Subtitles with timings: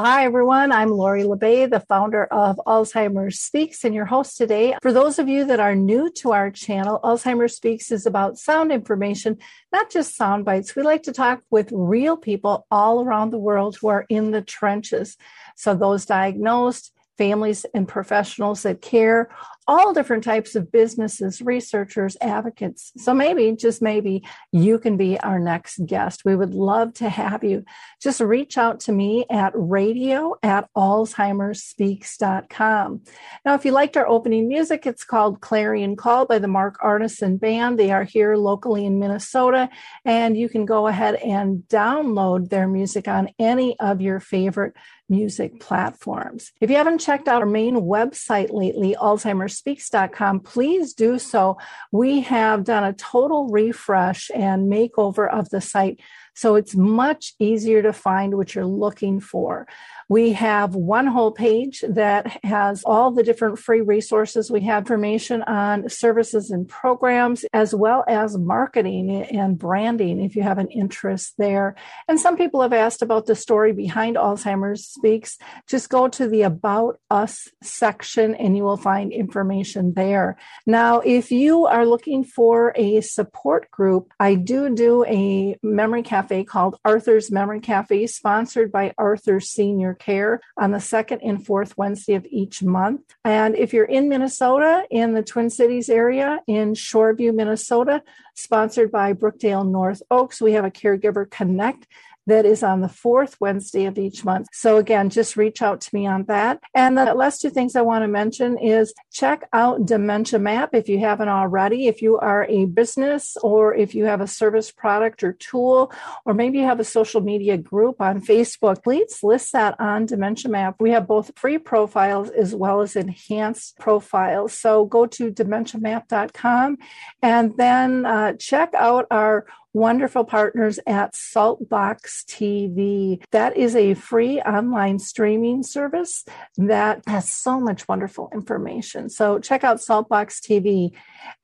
[0.00, 0.70] Hi, everyone.
[0.70, 4.76] I'm Lori La Bey, the founder of Alzheimer's Speaks, and your host today.
[4.80, 8.70] For those of you that are new to our channel, Alzheimer's Speaks is about sound
[8.70, 9.38] information,
[9.72, 10.76] not just sound bites.
[10.76, 14.40] We like to talk with real people all around the world who are in the
[14.40, 15.16] trenches.
[15.56, 19.28] So, those diagnosed, families and professionals that care,
[19.68, 22.90] all different types of businesses, researchers, advocates.
[22.96, 26.22] So maybe, just maybe, you can be our next guest.
[26.24, 27.66] We would love to have you.
[28.00, 33.02] Just reach out to me at radio at alzheimersspeaks.com.
[33.44, 37.38] Now, if you liked our opening music, it's called Clarion Call by the Mark Arneson
[37.38, 37.78] Band.
[37.78, 39.68] They are here locally in Minnesota,
[40.06, 44.74] and you can go ahead and download their music on any of your favorite
[45.08, 46.52] music platforms.
[46.60, 51.58] If you haven't checked out our main website lately, alzheimersspeaks.com, please do so.
[51.92, 56.00] We have done a total refresh and makeover of the site.
[56.38, 59.66] So it's much easier to find what you're looking for.
[60.08, 64.48] We have one whole page that has all the different free resources.
[64.48, 70.44] We have information on services and programs, as well as marketing and branding if you
[70.44, 71.74] have an interest there.
[72.06, 75.38] And some people have asked about the story behind Alzheimer's Speaks.
[75.66, 80.38] Just go to the About Us section and you will find information there.
[80.66, 86.27] Now, if you are looking for a support group, I do do a memory cafe
[86.28, 92.14] called Arthur's Memory Cafe, sponsored by Arthur Senior Care on the second and fourth Wednesday
[92.14, 93.00] of each month.
[93.24, 98.02] And if you're in Minnesota, in the Twin Cities area, in Shoreview, Minnesota,
[98.34, 101.86] sponsored by Brookdale North Oaks, we have a Caregiver Connect
[102.28, 104.48] that is on the fourth Wednesday of each month.
[104.52, 106.60] So again, just reach out to me on that.
[106.74, 110.88] And the last two things I want to mention is check out Dementia Map if
[110.88, 111.86] you haven't already.
[111.86, 115.92] If you are a business or if you have a service product or tool,
[116.26, 120.50] or maybe you have a social media group on Facebook, please list that on Dementia
[120.50, 120.76] Map.
[120.78, 124.52] We have both free profiles as well as enhanced profiles.
[124.52, 126.76] So go to dementiamap.com
[127.22, 133.22] and then uh, check out our wonderful partners at Saltbox TV.
[133.30, 136.24] That is a free online streaming service
[136.56, 139.08] that has so much wonderful information.
[139.08, 140.92] So check out Saltbox TV.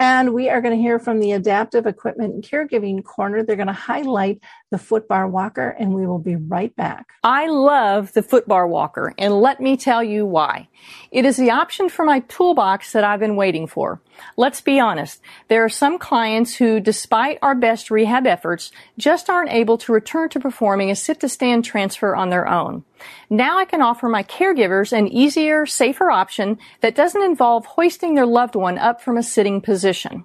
[0.00, 3.42] And we are going to hear from the Adaptive Equipment and Caregiving Corner.
[3.42, 4.40] They're going to highlight
[4.70, 7.06] the footbar walker, and we will be right back.
[7.22, 10.68] I love the footbar walker, and let me tell you why.
[11.10, 14.00] It is the option for my toolbox that I've been waiting for.
[14.36, 15.20] Let's be honest.
[15.48, 20.28] There are some clients who, despite our best rehab efforts, just aren't able to return
[20.30, 22.84] to performing a sit to stand transfer on their own.
[23.30, 28.26] Now I can offer my caregivers an easier, safer option that doesn't involve hoisting their
[28.26, 30.24] loved one up from a sitting position.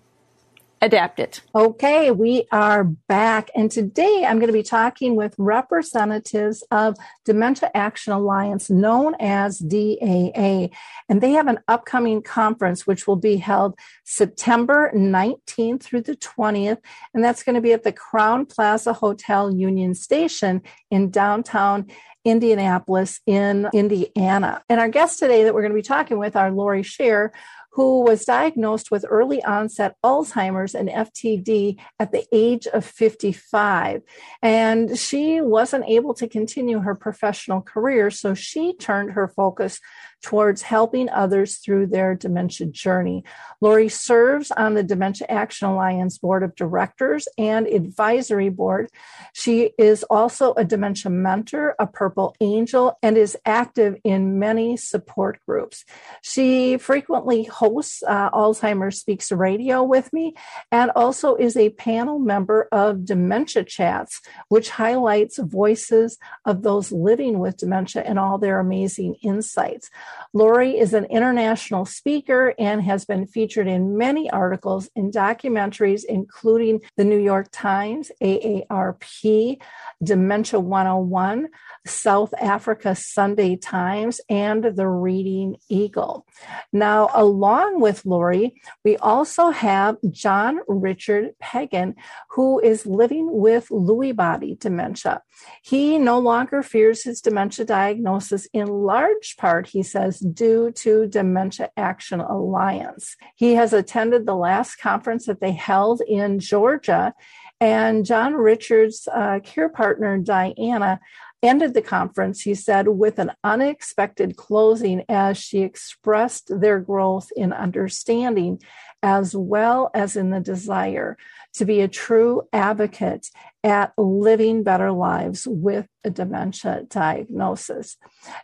[0.81, 1.41] adapt it.
[1.53, 3.51] Okay, we are back.
[3.55, 9.59] And today I'm going to be talking with representatives of Dementia Action Alliance, known as
[9.59, 10.71] DAA.
[11.07, 16.79] And they have an upcoming conference which will be held September 19th through the 20th.
[17.13, 21.87] And that's going to be at the Crowne Plaza Hotel Union Station in downtown.
[22.23, 24.63] Indianapolis in Indiana.
[24.69, 27.31] And our guest today that we're going to be talking with are Laurie Scherrer,
[27.71, 34.01] who was diagnosed with early onset Alzheimer's and FTD at the age of 55.
[34.41, 39.79] And she wasn't able to continue her professional career, so she turned her focus
[40.21, 43.23] towards helping others through their dementia journey.
[43.59, 48.89] Lori serves on the Dementia Action Alliance Board of Directors and Advisory Board.
[49.33, 55.39] She is also a dementia mentor, a Purple Angel, and is active in many support
[55.47, 55.85] groups.
[56.21, 60.35] She frequently hosts uh, Alzheimer's Speaks Radio with me
[60.71, 67.39] and also is a panel member of Dementia Chats, which highlights voices of those living
[67.39, 69.89] with dementia and all their amazing insights.
[70.33, 76.81] Lori is an international speaker and has been featured in many articles and documentaries, including
[76.95, 79.59] the New York Times, AARP,
[80.03, 81.49] Dementia 101,
[81.85, 86.25] South Africa Sunday Times, and the Reading Eagle.
[86.71, 91.95] Now, along with Lori, we also have John Richard Pagan,
[92.29, 95.21] who is living with Lewy body dementia.
[95.61, 101.69] He no longer fears his dementia diagnosis in large part, he says, due to Dementia
[101.77, 103.15] Action Alliance.
[103.35, 107.13] He has attended the last conference that they held in Georgia
[107.61, 110.99] and John Richard's uh, care partner, Diana,
[111.43, 117.53] ended the conference, he said, with an unexpected closing as she expressed their growth in
[117.53, 118.59] understanding
[119.03, 121.17] as well as in the desire
[121.53, 123.27] to be a true advocate
[123.63, 127.97] at living better lives with a dementia diagnosis.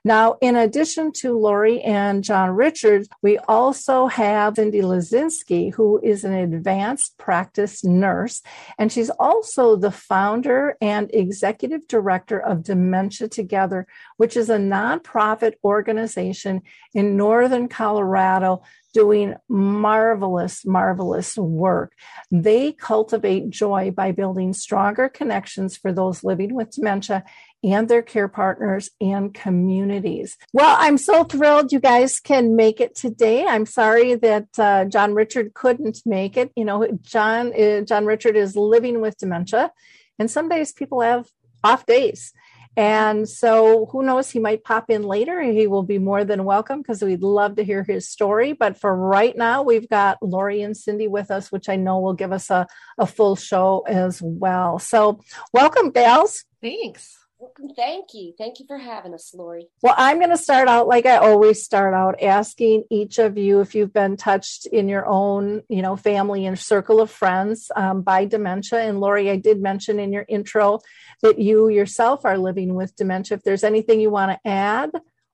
[0.03, 6.23] Now, in addition to Lori and John Richards, we also have Cyndy Luzinski, who is
[6.23, 8.43] an advanced practice nurse,
[8.77, 13.87] and she's also the founder and executive director of Dementia Together,
[14.17, 16.61] which is a nonprofit organization
[16.93, 18.61] in Northern Colorado
[18.93, 21.93] doing marvelous, marvelous work.
[22.31, 27.23] They cultivate joy by building stronger connections for those living with dementia
[27.63, 30.37] and their care partners and communities.
[30.53, 33.45] Well, I'm so thrilled you guys can make it today.
[33.45, 36.51] I'm sorry that uh, John Richard couldn't make it.
[36.55, 39.71] You know, John uh, John Richard is living with dementia,
[40.19, 41.27] and some days people have
[41.63, 42.33] off days.
[42.77, 46.45] And so who knows, he might pop in later and he will be more than
[46.45, 48.53] welcome because we'd love to hear his story.
[48.53, 52.13] But for right now, we've got Lori and Cyndy with us, which I know will
[52.13, 52.67] give us a,
[52.99, 54.77] a full show as well.
[54.77, 55.19] So
[55.51, 56.45] welcome, gals.
[56.61, 57.17] Thanks.
[57.39, 57.69] Welcome.
[57.75, 58.33] Thank you.
[58.35, 59.67] Thank you for having us, Lori.
[59.83, 63.61] Well, I'm going to start out like I always start out asking each of you
[63.61, 68.01] if you've been touched in your own, you know, family and circle of friends um,
[68.01, 68.79] by dementia.
[68.79, 70.79] And Lori, I did mention in your intro
[71.21, 73.37] that you yourself are living with dementia.
[73.37, 74.89] If there's anything you want to add,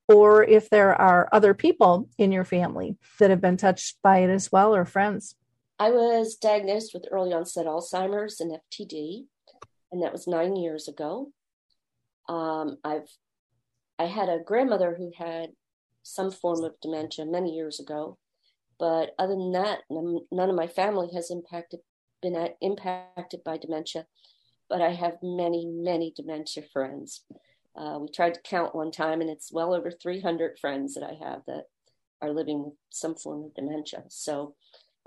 [0.10, 4.30] or if there are other people in your family that have been touched by it
[4.30, 5.36] as well, or friends.
[5.80, 9.26] I was diagnosed with early onset Alzheimer's and FTD,
[9.92, 11.32] and that was nine years ago.
[12.28, 13.10] Um, I've
[14.00, 15.52] I had a grandmother who had
[16.02, 18.18] some form of dementia many years ago,
[18.80, 21.80] but other than that, none of my family has impacted
[22.22, 24.08] been impacted by dementia.
[24.70, 27.26] But I have many, many dementia friends.
[27.76, 31.14] Uh, we tried to count one time, and it's well over 300 friends that I
[31.24, 31.66] have that
[32.22, 34.04] are living with some form of dementia.
[34.08, 34.56] So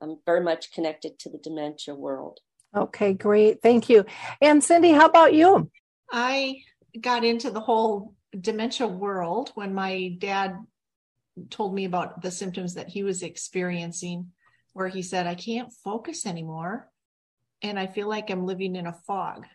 [0.01, 2.41] I'm very much connected to the dementia world.
[2.77, 3.63] Okay, great.
[3.63, 4.05] Thank you.
[4.41, 5.71] And Cyndy, how about you?
[6.13, 6.63] I
[7.03, 10.57] got into the whole dementia world when my dad
[11.51, 14.33] told me about the symptoms that he was experiencing,
[14.73, 16.91] where he said, I can't focus anymore.
[17.63, 19.47] And I feel like I'm living in a fog.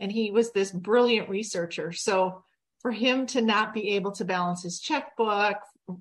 [0.00, 1.92] And he was this brilliant researcher.
[1.92, 2.42] So
[2.80, 5.56] for him to not be able to balance his checkbook,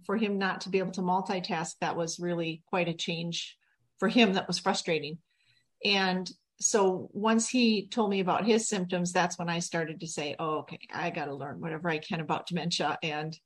[0.06, 3.58] for him not to be able to multitask, that was really quite a change
[4.00, 5.18] for him that was frustrating.
[5.86, 6.30] And
[6.60, 10.60] so once he told me about his symptoms, that's when I started to say, oh,
[10.60, 12.98] okay, I got to learn whatever I can about dementia.
[13.04, 13.38] And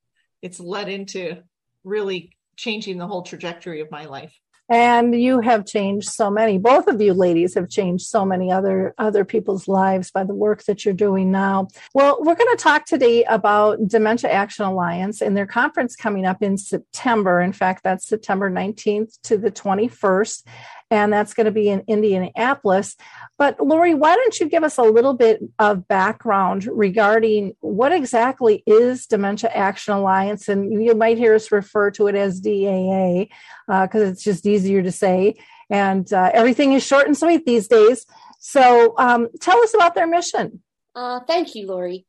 [0.42, 1.38] it's led into
[1.84, 4.34] really changing the whole trajectory of my life.
[4.70, 8.94] And you have changed so many both of you ladies have changed so many other
[8.98, 11.70] other people's lives by the work that you're doing now.
[11.94, 16.44] Well we're going to talk today about dementia action alliance and their conference coming up
[16.44, 17.40] in september.
[17.40, 20.44] In fact that's september 19th to the 21st
[20.90, 22.96] and that's going to be in Indianapolis.
[23.38, 28.64] But Lori, why don't you give us a little bit of background regarding what exactly
[28.66, 30.48] is Dementia Action Alliance?
[30.48, 33.28] And you might hear us refer to it as DAA
[33.68, 35.36] because uh, it's just easier to say.
[35.70, 38.06] And uh, everything is short and sweet these days.
[38.40, 40.64] So um, tell us about their mission.
[40.96, 42.06] Uh, thank you, Lori.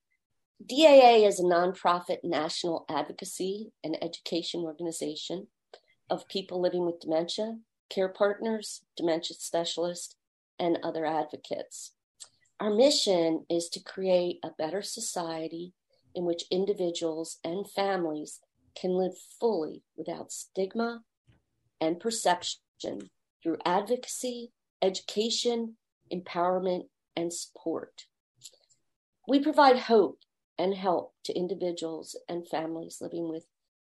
[0.65, 5.49] DAA is a nonprofit national advocacy and education organization
[6.11, 7.59] of people living with dementia
[7.89, 10.17] care partners, dementia specialists,
[10.59, 11.93] and other advocates.
[12.61, 15.75] Our mission is to create a better society
[16.15, 18.41] in which individuals and families
[18.79, 21.03] can live fully without stigma
[21.81, 23.11] and perception
[23.43, 24.53] through advocacy,
[24.83, 25.77] education,
[26.13, 28.07] empowerment, and support.
[29.29, 30.19] We provide hope
[30.59, 33.47] and help to individuals and families living with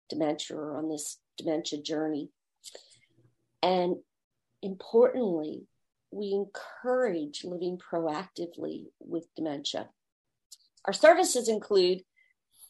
[0.09, 2.31] dementia or on this dementia journey.
[3.67, 3.97] And
[4.63, 5.67] importantly,
[6.13, 9.89] we encourage living proactively with dementia.
[10.85, 12.03] Our services include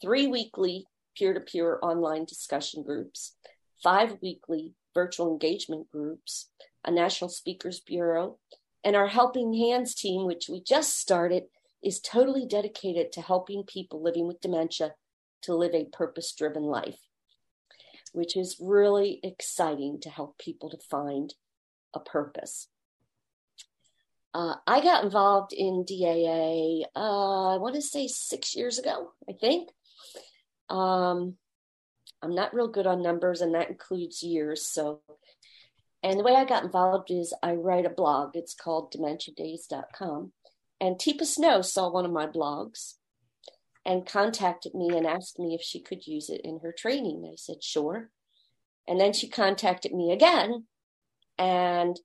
[0.01, 3.35] three weekly peer to peer online discussion groups,
[3.83, 6.49] five weekly virtual engagement groups,
[6.83, 8.39] a National Speakers Bureau,
[8.83, 11.43] and our Helping Hands team, which we just started,
[11.83, 14.95] is totally dedicated to helping people living with dementia
[15.43, 16.97] to live a purpose driven life,
[18.17, 21.35] which is really exciting to help people to find
[21.93, 22.67] a purpose.
[24.33, 29.33] Uh, I got involved in DAA, uh, I want to say six years ago, I
[29.33, 29.69] think.
[30.67, 31.35] Um,
[32.23, 34.65] I'm not real good on numbers, and that includes years.
[34.65, 35.01] So,
[36.01, 38.31] and the way I got involved is I write a blog.
[38.35, 40.31] It's called dementiadaze.com.
[40.81, 42.95] And Teepa Snow saw one of my blogs
[43.87, 47.25] and contacted me and asked me if she could use it in her training.
[47.25, 48.09] I said, sure.
[48.85, 50.65] And then she contacted me again
[51.37, 51.97] and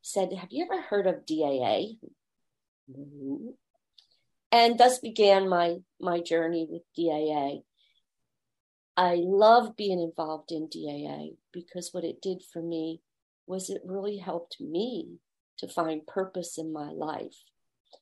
[0.00, 1.98] said, Have you ever heard of DAA?
[4.50, 7.62] And thus began my, my journey with DAA.
[8.96, 13.02] I love being involved in DAA because what it did for me
[13.46, 15.18] was it really helped me
[15.58, 17.36] to find purpose in my life.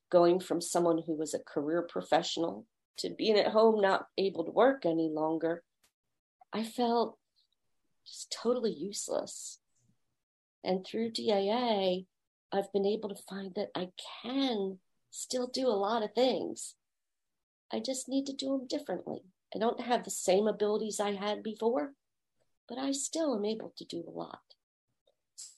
[0.09, 2.65] Going from someone who was a career professional
[2.97, 5.63] to being at home, not able to work any longer,
[6.53, 7.17] I felt
[8.05, 9.59] just totally useless.
[10.63, 12.05] And through DAA,
[12.51, 13.89] I've been able to find that I
[14.23, 14.79] can
[15.11, 16.75] still do a lot of things.
[17.71, 19.21] I just need to do them differently.
[19.53, 21.93] I don't have the same abilities I had before,
[22.67, 24.39] but I still am able to do a lot.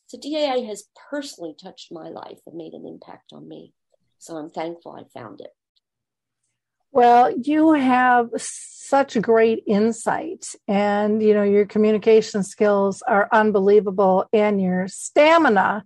[0.08, 3.74] So DAA has personally touched my life and made an impact on me.
[4.20, 5.57] So I'm thankful I found it.
[6.98, 14.60] Well, you have such great insight and you know your communication skills are unbelievable and
[14.60, 15.86] your stamina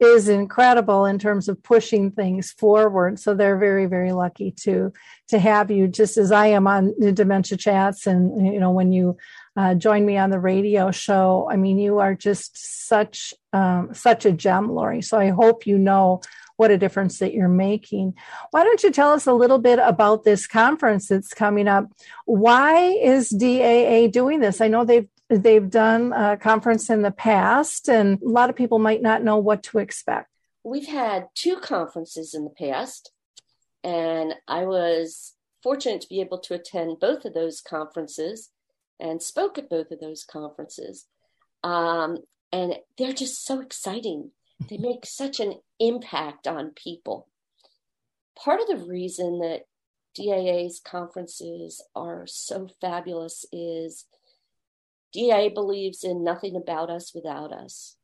[0.00, 3.18] is incredible in terms of pushing things forward.
[3.18, 4.92] So they're very, very lucky to
[5.28, 8.92] to have you, just as I am on the dementia chats, and you know when
[8.92, 9.16] you
[9.56, 11.48] uh, join me on the radio show.
[11.50, 15.00] I mean, you are just such um, such a gem, Lori.
[15.00, 16.20] So I hope you know
[16.60, 18.14] what a difference that you're making.
[18.50, 21.86] Why don't you tell us a little bit about this conference that's coming up?
[22.26, 24.60] Why is DAA doing this?
[24.60, 28.78] I know they've they've done a conference in the past, and a lot of people
[28.78, 30.28] might not know what to expect.
[30.62, 33.10] We've had two conferences in the past,
[33.82, 38.50] and I was fortunate to be able to attend both of those conferences
[39.00, 41.06] and spoke at both of those conferences.
[41.64, 42.18] Um,
[42.52, 44.32] and they're just so exciting.
[44.68, 47.28] They make such an impact on people.
[48.36, 49.62] Part of the reason that
[50.14, 54.06] DAA's conferences are so fabulous is
[55.12, 57.96] DAA believes in nothing about us without us.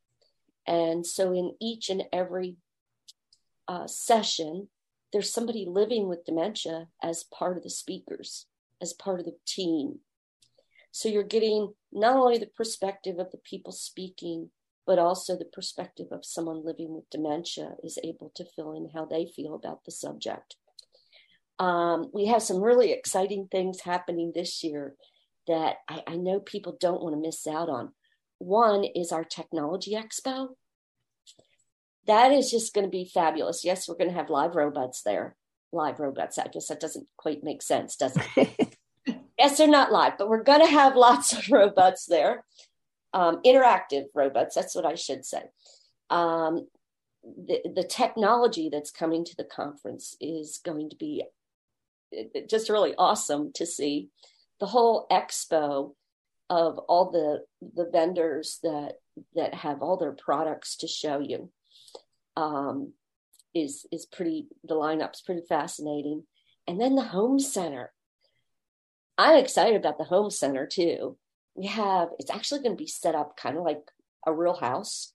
[0.67, 2.57] And so in each and every
[3.69, 4.69] uh, session,
[5.13, 8.47] there's somebody living with dementia as part of the speakers,
[8.83, 10.01] as part of the team.
[10.91, 14.51] So you're getting not only the perspective of the people speaking,
[14.87, 19.05] but also the perspective of someone living with dementia is able to fill in how
[19.05, 20.57] they feel about the subject.
[21.59, 24.95] Um, we have some really exciting things happening this year
[25.49, 27.93] that I, I know people don't want to miss out on.
[28.38, 30.49] One is our technology expo.
[32.07, 33.64] That is just going to be fabulous.
[33.64, 35.35] Yes, we're going to have live robots there.
[35.73, 36.38] Live robots.
[36.38, 38.76] I guess that doesn't quite make sense, does it?
[39.38, 42.45] yes, they're not live, but we're going to have lots of robots there
[43.13, 44.55] um, interactive robots.
[44.55, 45.43] That's what I should say.
[46.11, 46.67] Um,
[47.23, 51.25] the, the technology that's coming to the conference is going to be
[52.49, 54.11] just really awesome to see.
[54.61, 55.95] The whole expo
[56.49, 57.45] of all the
[57.75, 58.95] the vendors that
[59.35, 61.51] that have all their products to show you
[62.37, 62.93] um,
[63.55, 64.47] is is pretty.
[64.65, 66.25] The lineup's pretty fascinating,
[66.67, 67.93] and then the home center.
[69.19, 71.17] I'm excited about the home center too
[71.57, 73.91] we have it's actually going to be set up kind of like
[74.27, 75.13] a real house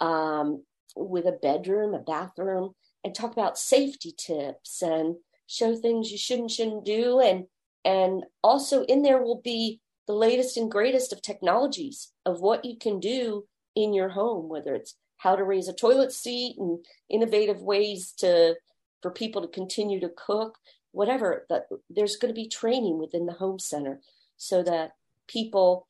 [0.00, 0.62] um,
[0.96, 5.16] with a bedroom, a bathroom, and talk about safety tips and
[5.46, 7.20] show things you shouldn't shouldn't do.
[7.20, 7.44] And
[7.84, 12.76] and also in there will be the latest and greatest of technologies of what you
[12.76, 13.44] can do
[13.76, 18.56] in your home whether it's how to raise a toilet seat and innovative ways to
[19.02, 20.58] for people to continue to cook
[20.92, 24.00] whatever that there's going to be training within the home center
[24.36, 24.92] so that
[25.28, 25.86] people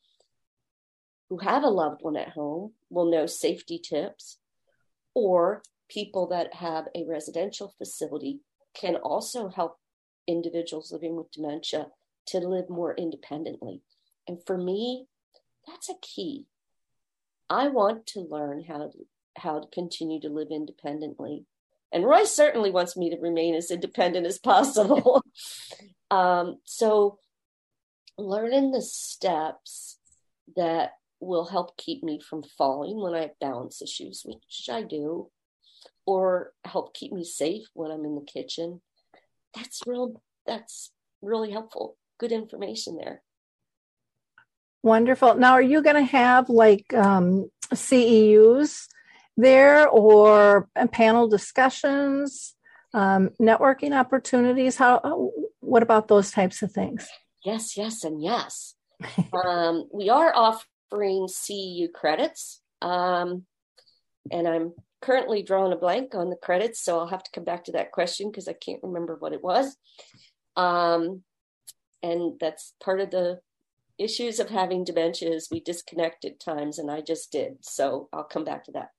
[1.29, 4.37] who have a loved one at home will know safety tips,
[5.13, 8.39] or people that have a residential facility
[8.73, 9.77] can also help
[10.27, 11.87] individuals living with dementia
[12.27, 13.81] to live more independently.
[14.27, 15.07] And for me,
[15.67, 16.45] that's a key.
[17.49, 18.91] I want to learn how to
[19.37, 21.45] how to continue to live independently.
[21.91, 25.23] And Roy certainly wants me to remain as independent as possible.
[26.11, 27.17] um, so
[28.19, 29.97] learning the steps
[30.55, 35.29] that will help keep me from falling when I have balance issues, which I do,
[36.05, 38.81] or help keep me safe when I'm in the kitchen.
[39.55, 41.97] That's real that's really helpful.
[42.19, 43.21] Good information there.
[44.81, 45.35] Wonderful.
[45.35, 48.87] Now, are you going to have like um, CEUs
[49.35, 52.55] there or panel discussions,
[52.93, 54.77] um, networking opportunities?
[54.77, 55.31] How?
[55.59, 57.07] What about those types of things?
[57.43, 58.75] Yes, yes, and yes.
[59.45, 63.45] um, we are offering CEU credits, um,
[64.31, 67.65] and I'm currently drawing a blank on the credits, so I'll have to come back
[67.65, 69.77] to that question because I can't remember what it was.
[70.57, 71.23] Um,
[72.03, 73.39] and that's part of the
[73.97, 77.57] issues of having dementia is we disconnect at times, and I just did.
[77.61, 78.89] So I'll come back to that.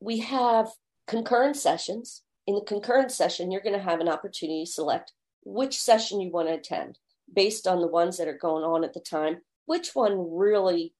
[0.00, 0.68] We have
[1.06, 2.22] concurrent sessions.
[2.46, 5.12] In the concurrent session, you're going to have an opportunity to select
[5.44, 6.98] which session you want to attend
[7.32, 9.38] based on the ones that are going on at the time.
[9.66, 10.94] Which one really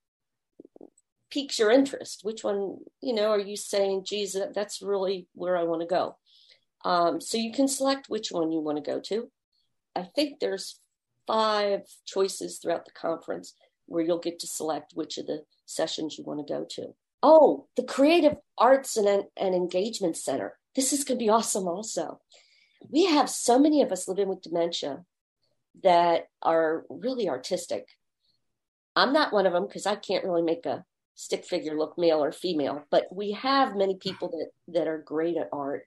[1.31, 2.21] piques your interest?
[2.23, 6.17] Which one, you know, are you saying, geez, that's really where I want to go?
[6.85, 9.31] Um, so you can select which one you want to go to.
[9.95, 10.81] I think there's
[11.27, 13.55] five choices throughout the conference
[13.87, 16.95] where you'll get to select which of the sessions you want to go to.
[17.23, 20.59] Oh, the Creative Arts and, and Engagement Center.
[20.75, 22.21] This is going to be awesome also.
[22.91, 25.05] We have so many of us living with dementia
[25.83, 27.87] that are really artistic.
[28.95, 32.23] I'm not one of them because I can't really make a stick figure look male
[32.23, 35.85] or female, but we have many people that, that are great at art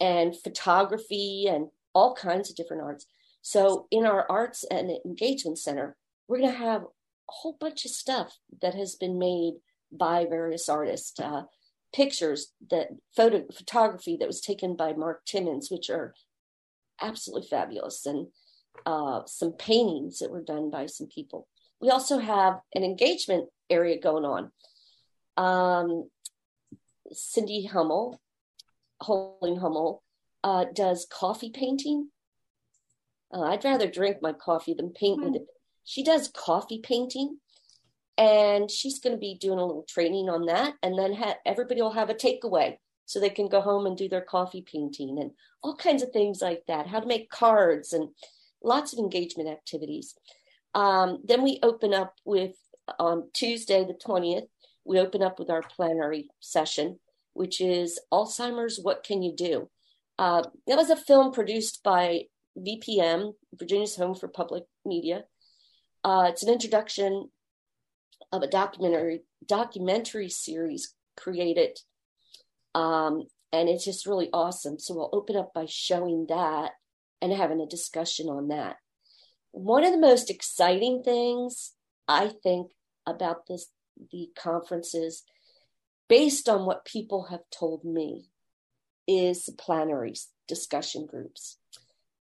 [0.00, 3.06] and photography and all kinds of different arts.
[3.42, 5.96] So in our arts and engagement center,
[6.28, 6.86] we're going to have a
[7.28, 9.54] whole bunch of stuff that has been made
[9.90, 11.18] by various artists.
[11.18, 11.42] Uh,
[11.92, 16.14] pictures that photo photography that was taken by Mark Timmons, which are
[17.00, 18.28] absolutely fabulous, and
[18.86, 21.46] uh, some paintings that were done by some people.
[21.80, 24.52] We also have an engagement area going on.
[25.36, 26.08] Um,
[27.10, 28.20] Cindy Hummel,
[29.00, 30.02] Holding Hummel,
[30.44, 32.08] uh, does coffee painting.
[33.32, 35.24] Uh, I'd rather drink my coffee than paint mm.
[35.24, 35.46] with it.
[35.84, 37.38] She does coffee painting,
[38.16, 40.74] and she's going to be doing a little training on that.
[40.82, 44.08] And then ha- everybody will have a takeaway so they can go home and do
[44.08, 45.32] their coffee painting and
[45.62, 46.86] all kinds of things like that.
[46.86, 48.08] How to make cards and
[48.62, 50.14] lots of engagement activities.
[50.74, 52.54] Um, then we open up with
[52.98, 54.44] on Tuesday the twentieth.
[54.84, 56.98] We open up with our plenary session,
[57.34, 58.80] which is Alzheimer's.
[58.82, 59.68] What can you do?
[60.18, 62.22] Uh, it was a film produced by
[62.58, 65.24] VPM, Virginia's Home for Public Media.
[66.04, 67.30] Uh, it's an introduction
[68.32, 71.78] of a documentary documentary series created,
[72.74, 74.78] um, and it's just really awesome.
[74.78, 76.72] So we'll open up by showing that
[77.22, 78.76] and having a discussion on that.
[79.52, 81.72] One of the most exciting things
[82.08, 82.72] I think
[83.06, 83.68] about this
[84.10, 85.22] the conferences,
[86.08, 88.30] based on what people have told me,
[89.06, 90.14] is plenary
[90.48, 91.58] discussion groups.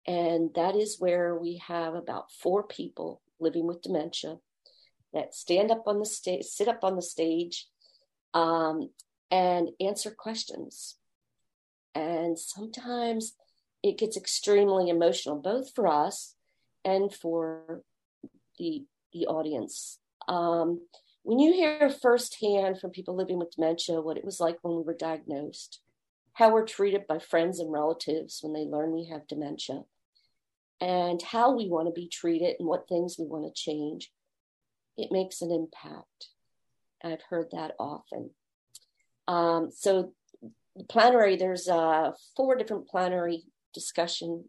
[0.07, 4.37] And that is where we have about four people living with dementia
[5.13, 7.67] that stand up on the stage, sit up on the stage,
[8.33, 8.89] um,
[9.29, 10.95] and answer questions.
[11.93, 13.33] And sometimes
[13.83, 16.35] it gets extremely emotional, both for us
[16.83, 17.81] and for
[18.57, 19.99] the the audience.
[20.27, 20.81] Um,
[21.23, 24.83] when you hear firsthand from people living with dementia what it was like when we
[24.83, 25.81] were diagnosed,
[26.33, 29.83] how we're treated by friends and relatives when they learn we have dementia,
[30.79, 34.11] and how we want to be treated and what things we want to change,
[34.97, 36.29] it makes an impact.
[37.03, 38.31] I've heard that often.
[39.27, 40.13] Um, so,
[40.75, 43.43] the plenary, there's uh, four different plenary
[43.77, 44.45] discussion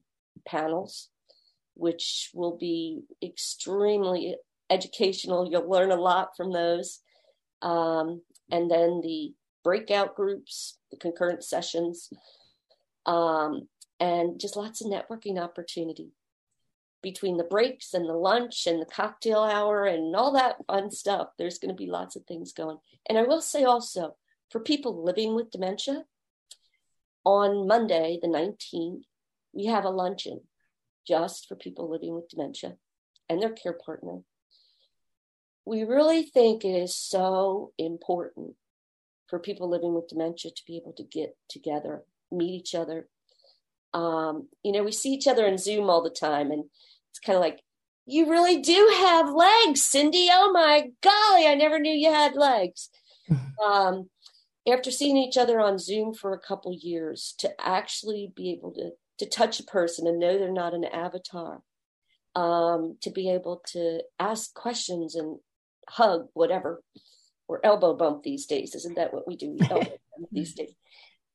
[0.47, 1.11] panels,
[1.75, 4.37] which will be extremely
[4.71, 5.51] educational.
[5.51, 7.01] You'll learn a lot from those.
[7.61, 12.09] Um, and then the breakout groups, the concurrent sessions,
[13.05, 13.69] um,
[14.01, 16.13] and just lots of networking opportunity
[17.03, 21.29] between the breaks and the lunch and the cocktail hour and all that fun stuff.
[21.37, 22.79] There's going to be lots of things going.
[23.07, 24.17] And I will say also,
[24.51, 26.05] for people living with dementia,
[27.25, 29.03] on Monday, the 19th,
[29.59, 30.41] we have a luncheon
[31.07, 32.77] just for people living with dementia
[33.29, 34.21] and their care partner.
[35.67, 38.55] we really think it is so important
[39.27, 43.09] for people living with dementia to be able to get together, meet each other.
[43.93, 46.65] Um, you know, we see each other in Zoom all the time, and
[47.11, 47.61] it's kind of like,
[48.07, 50.29] you really do have legs, Cindy.
[50.31, 52.89] Oh my golly, I never knew you had legs.
[53.67, 54.09] um,
[54.67, 58.93] after seeing each other on Zoom for a couple years, to actually be able to
[59.19, 61.63] to touch a person and know they're not an avatar,
[62.35, 65.39] um, to be able to ask questions and
[65.89, 66.83] hug, whatever,
[67.49, 68.75] or elbow bump these days.
[68.75, 69.59] Isn't that what we do?
[70.33, 70.75] these days.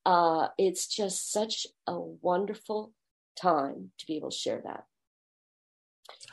[0.06, 2.94] Uh, it's just such a wonderful
[3.40, 4.84] time to be able to share that.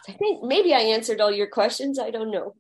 [0.09, 1.99] I think maybe I answered all your questions.
[1.99, 2.55] I don't know.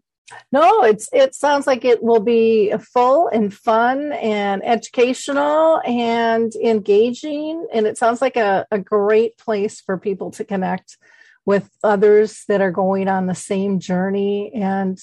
[0.52, 7.66] No, it's it sounds like it will be full and fun and educational and engaging.
[7.72, 10.98] And it sounds like a, a great place for people to connect
[11.46, 14.52] with others that are going on the same journey.
[14.54, 14.98] And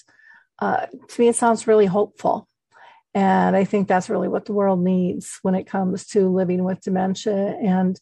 [0.60, 2.48] uh, to me, it sounds really hopeful.
[3.14, 6.82] And I think that's really what the world needs when it comes to living with
[6.82, 8.00] dementia and,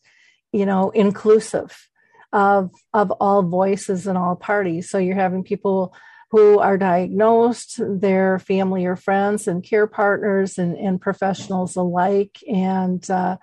[0.51, 1.89] you know, inclusive
[2.33, 4.89] of of all voices and all parties.
[4.89, 5.95] So you're having people
[6.35, 12.43] who are diagnosed, their family or friends, and care partners and, and professionals alike.
[12.45, 13.37] And uh,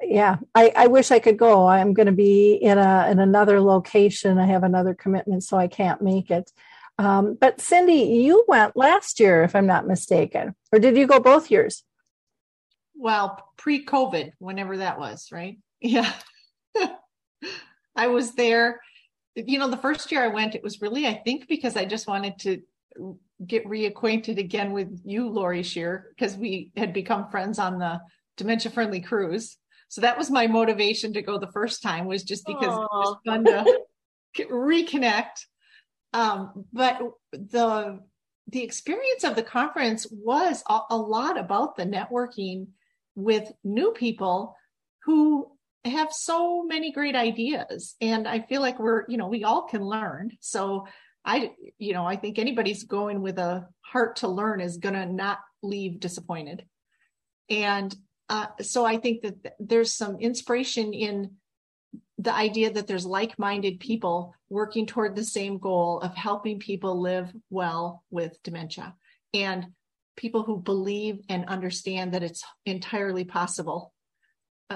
[0.00, 1.66] yeah, I, I, wish I could go.
[1.66, 4.38] I'm going to be in a in another location.
[4.38, 6.50] I have another commitment, so I can't make it.
[6.96, 11.20] Um, but Cyndy, you went last year, if I'm not mistaken, or did you go
[11.20, 11.82] both years?
[12.94, 15.58] Well, pre-COVID, whenever that was, right?
[15.84, 16.10] Yeah,
[17.96, 18.80] I was there
[19.34, 22.06] you know, the first year I went, it was really, I think, because I just
[22.06, 22.60] wanted to
[23.46, 28.00] get reacquainted again with you, Laurie Scherrer, because we had become friends on the
[28.36, 29.56] dementia friendly cruise.
[29.88, 32.84] So that was my motivation to go the first time was just because Aww.
[32.84, 33.64] it was fun to
[34.50, 35.46] reconnect.
[36.12, 37.00] Um, but
[37.32, 38.00] the
[38.48, 42.66] the experience of the conference was a, a lot about the networking
[43.14, 44.56] with new people
[45.04, 45.51] who
[45.84, 49.82] have so many great ideas and i feel like we're you know we all can
[49.82, 50.30] learn.
[50.40, 50.86] So
[51.24, 55.06] i you know i think anybody's going with a heart to learn is going to
[55.06, 56.64] not leave disappointed.
[57.50, 57.94] And
[58.28, 61.32] uh, so i think that there's some inspiration in
[62.18, 67.32] the idea that there's like-minded people working toward the same goal of helping people live
[67.50, 68.94] well with dementia
[69.34, 69.66] and
[70.16, 73.91] people who believe and understand that it's entirely possible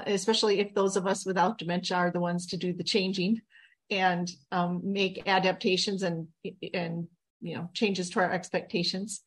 [0.05, 3.41] especially if those of us without dementia are the ones to do the changing
[3.89, 6.27] and um, make adaptations and
[6.73, 7.07] and
[7.41, 9.21] you know changes to our expectations.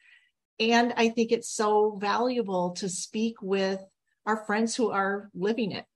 [0.58, 3.80] And i think it's so valuable to speak with
[4.26, 5.86] our friends who are living it.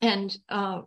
[0.00, 0.82] And uh,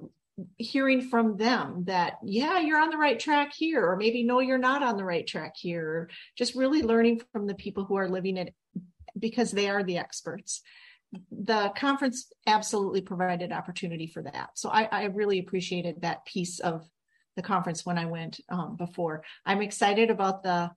[0.58, 4.60] hearing from them that yeah you're on the right track here or maybe no you're
[4.60, 6.10] not on the right track here.
[6.38, 8.54] Just really learning from the people who are living it
[9.18, 10.62] because they are the experts
[11.32, 14.50] the conference absolutely provided opportunity for that.
[14.56, 16.88] So I, I really appreciated that piece of
[17.36, 19.24] the conference when I went um, before.
[19.46, 20.72] I'm excited about the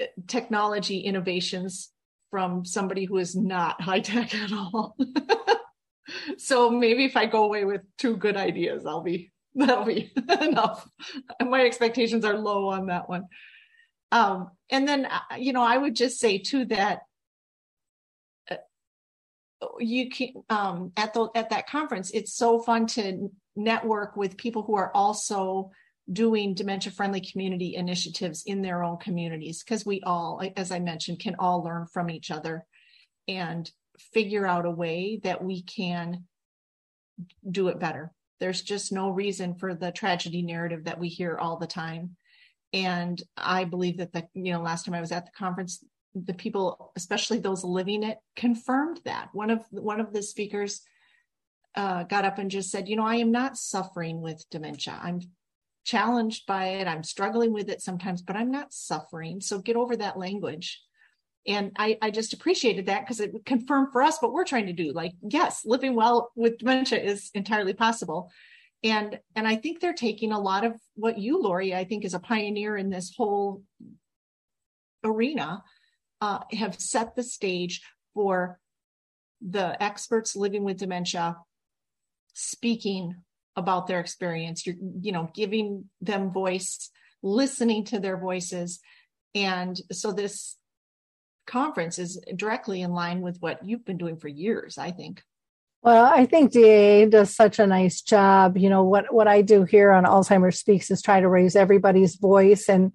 [0.00, 1.90] uh, technology innovations
[2.30, 4.96] from somebody who is not high tech at all.
[6.38, 10.10] so maybe if I go away with two good ideas, I'll be that'll be
[10.40, 10.88] enough.
[11.38, 13.24] My expectations are low on that one.
[14.10, 17.00] Um, and then uh, you know, I would just say too that
[19.78, 24.62] you can um, at the at that conference it's so fun to network with people
[24.62, 25.70] who are also
[26.12, 31.20] doing dementia friendly community initiatives in their own communities because we all as i mentioned
[31.20, 32.64] can all learn from each other
[33.28, 33.70] and
[34.12, 36.24] figure out a way that we can
[37.48, 38.12] do it better.
[38.40, 42.16] There's just no reason for the tragedy narrative that we hear all the time.
[42.72, 46.34] And i believe that the you know last time i was at the conference the
[46.34, 49.28] people, especially those living it, confirmed that.
[49.32, 50.82] One of one of the speakers
[51.74, 54.98] uh, got up and just said, "You know, I am not suffering with dementia.
[55.02, 55.20] I'm
[55.84, 56.86] challenged by it.
[56.86, 59.40] I'm struggling with it sometimes, but I'm not suffering.
[59.40, 60.82] So get over that language."
[61.46, 64.72] And I, I just appreciated that because it confirmed for us what we're trying to
[64.72, 64.92] do.
[64.92, 68.30] Like, yes, living well with dementia is entirely possible.
[68.84, 72.14] And and I think they're taking a lot of what you, Lori, I think is
[72.14, 73.62] a pioneer in this whole
[75.04, 75.62] arena
[76.22, 77.82] uh, have set the stage
[78.14, 78.60] for
[79.46, 81.36] the experts living with dementia
[82.32, 83.16] speaking
[83.56, 84.64] about their experience.
[84.64, 86.90] You're you know giving them voice
[87.24, 88.78] listening to their voices.
[89.34, 90.56] And so this
[91.46, 95.22] conference is directly in line with what you've been doing for years i think.
[95.82, 98.56] Well i think da does such a nice job.
[98.56, 102.14] You know what what i do here on alzheimer's speaks is try to raise everybody's
[102.14, 102.92] voice and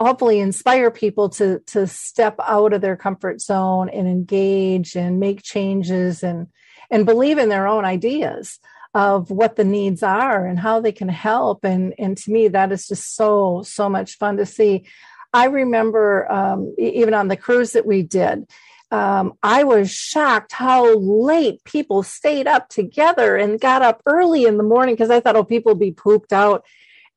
[0.00, 5.42] hopefully inspire people to to step out of their comfort zone and engage and make
[5.42, 6.46] changes and
[6.90, 8.58] and believe in their own ideas
[8.94, 12.72] of what the needs are and how they can help and and to me that
[12.72, 14.84] is just so so much fun to see
[15.32, 18.46] i remember um, even on the cruise that we did
[18.92, 24.56] um, I was shocked how late people stayed up together and got up early in
[24.56, 26.64] the morning because I thought, oh, people be pooped out.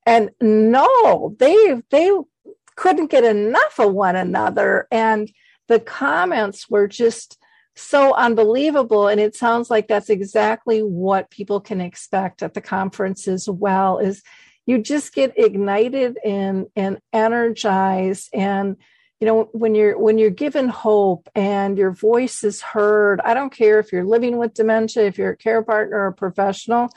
[0.05, 2.11] And no, they they
[2.75, 4.87] couldn't get enough of one another.
[4.91, 5.31] And
[5.67, 7.37] the comments were just
[7.75, 9.07] so unbelievable.
[9.07, 13.97] And it sounds like that's exactly what people can expect at the conference as well
[13.97, 14.21] is
[14.65, 18.77] you just get ignited and, and energized and
[19.19, 23.53] you know when you're when you're given hope and your voice is heard i don't
[23.53, 26.89] care if you're living with dementia if you're a care partner or a professional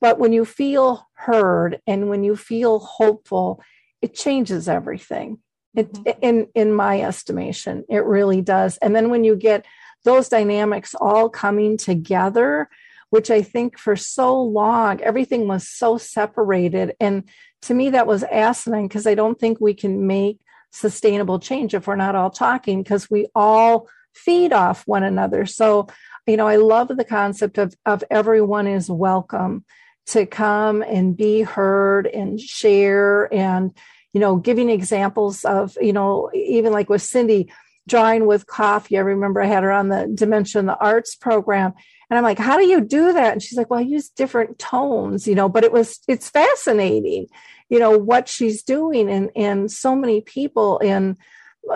[0.00, 3.62] but when you feel heard and when you feel hopeful
[4.02, 5.38] it changes everything.
[5.74, 6.18] It, mm-hmm.
[6.20, 8.76] in in my estimation it really does.
[8.78, 9.64] And then when you get
[10.04, 12.68] those dynamics all coming together
[13.08, 16.94] which i think for so long everything was so separated.
[17.00, 17.24] And
[17.62, 20.40] to me that was asinine because i don't think we can make
[20.72, 25.46] sustainable change if we're not all talking because we all feed off one another.
[25.46, 25.86] So
[26.26, 29.64] you know i love the concept of of everyone is welcome
[30.06, 33.74] to come and be heard and share and
[34.12, 37.50] you know giving examples of you know even like with cindy
[37.88, 38.96] drawing with coffee.
[38.96, 41.72] I remember i had her on the Dementia in the arts program.
[42.10, 43.32] And i'm like how do you do that?
[43.32, 47.26] And she's like well i use different tones you know but it was it's fascinating
[47.68, 49.10] you know what she's doing.
[49.10, 51.16] And and so many people and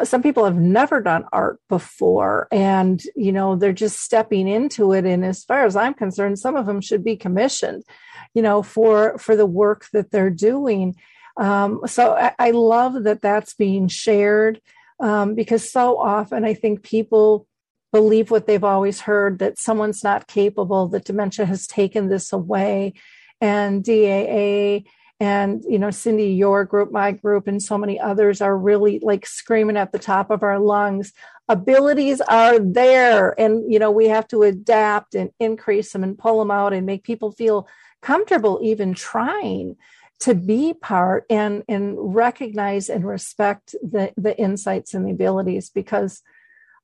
[0.02, 2.48] some people have never done art before.
[2.52, 5.04] And you know they're just stepping into it.
[5.04, 7.84] And as far as i'm concerned some of them should be commissioned
[8.34, 10.94] you know for for the work that they're doing
[11.38, 14.60] um, so I, I, love that that's being shared
[15.00, 17.46] um, because so often i think people
[17.96, 22.92] believe what they've always heard that someone's not capable that dementia has taken this away.
[23.40, 24.80] And daa
[25.18, 29.24] and you know cindy your group my group and so many others are really like
[29.24, 31.12] screaming at the top of our lungs
[31.48, 33.38] abilities are there.
[33.40, 36.84] And you know we have to adapt and increase them and pull them out and
[36.84, 37.66] make people feel
[38.02, 39.76] comfortable even trying
[40.20, 46.22] to be part and and recognize and respect the the insights and the abilities because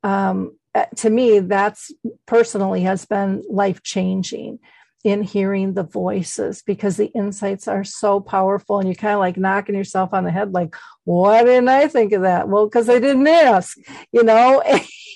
[0.02, 0.56] um,
[0.96, 1.92] to me that's
[2.26, 4.58] personally has been life changing
[5.04, 9.36] in hearing the voices because the insights are so powerful and you kind of like
[9.36, 12.48] knocking yourself on the head like why didn't i think of that?
[12.48, 13.76] Well because i didn't ask
[14.12, 14.62] you know?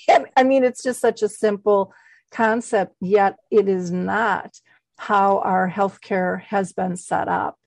[0.09, 1.93] And, i mean it's just such a simple
[2.31, 4.57] concept yet it is not
[4.97, 7.57] how our healthcare has been set up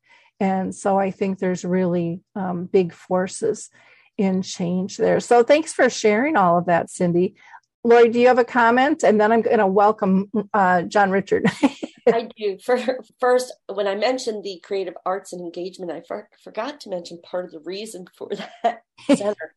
[0.40, 3.70] and so i think there's really um, big forces
[4.18, 7.34] in change there so thanks for sharing all of that cindy
[7.82, 9.02] Lori, do you have a comment?
[9.02, 11.46] And then I'm going to welcome uh, John Richard.
[12.06, 12.58] I do.
[12.62, 12.78] For,
[13.18, 17.46] first, when I mentioned the creative arts and engagement, I for, forgot to mention part
[17.46, 18.30] of the reason for
[18.62, 18.82] that
[19.14, 19.54] center,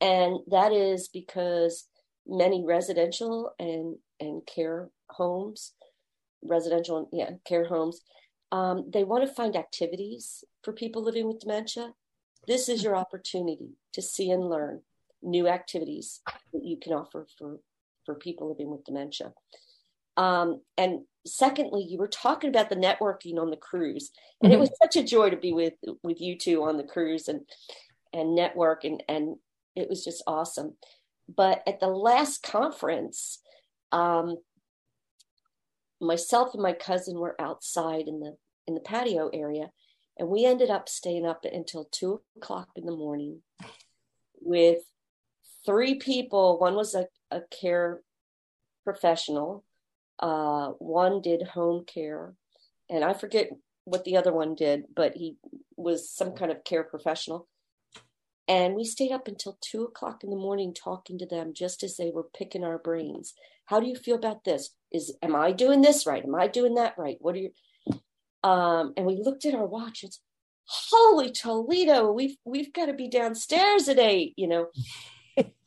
[0.00, 1.86] and that is because
[2.26, 5.72] many residential and and care homes,
[6.42, 8.00] residential and yeah care homes,
[8.52, 11.92] um, they want to find activities for people living with dementia.
[12.46, 14.82] This is your opportunity to see and learn
[15.22, 16.20] new activities
[16.52, 17.58] that you can offer for
[18.06, 19.32] for people living with dementia.
[20.16, 24.10] Um, and secondly, you were talking about the networking on the cruise,
[24.42, 24.58] and mm-hmm.
[24.58, 27.42] it was such a joy to be with with you two on the cruise and
[28.12, 29.36] and network, and and
[29.76, 30.76] it was just awesome.
[31.28, 33.40] But at the last conference,
[33.92, 34.36] um,
[36.00, 38.36] myself and my cousin were outside in the
[38.66, 39.70] in the patio area,
[40.18, 43.42] and we ended up staying up until two o'clock in the morning
[44.40, 44.78] with
[45.66, 46.58] three people.
[46.58, 48.00] One was a, a care
[48.84, 49.64] professional,
[50.18, 52.34] uh, one did home care,
[52.88, 53.50] and I forget
[53.84, 55.36] what the other one did, but he
[55.76, 57.48] was some kind of care professional.
[58.46, 61.96] And we stayed up until two o'clock in the morning talking to them just as
[61.96, 63.34] they were picking our brains.
[63.66, 64.70] How do you feel about this?
[64.92, 66.24] Is am I doing this right?
[66.24, 67.16] Am I doing that right?
[67.20, 67.50] What are you
[68.42, 70.02] um, and we looked at our watch.
[70.02, 70.20] It's
[70.64, 74.66] holy Toledo, we've we've got to be downstairs at eight, you know.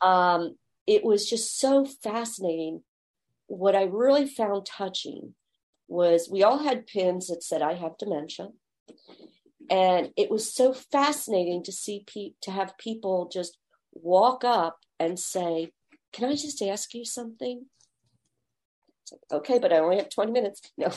[0.00, 0.56] um,
[0.86, 2.82] it was just so fascinating.
[3.46, 5.34] What I really found touching
[5.88, 8.48] was we all had pins that said, I have dementia.
[9.70, 13.58] And it was so fascinating to see pe- to have people just
[13.92, 15.70] walk up and say,
[16.12, 17.66] Can I just ask you something?
[19.12, 20.60] Like, okay, but I only have 20 minutes.
[20.78, 20.92] No,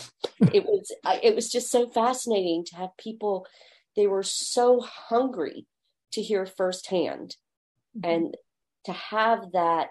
[0.53, 0.91] it was
[1.23, 3.45] it was just so fascinating to have people.
[3.95, 5.67] They were so hungry
[6.13, 7.35] to hear firsthand
[8.03, 8.37] and
[8.85, 9.89] to have that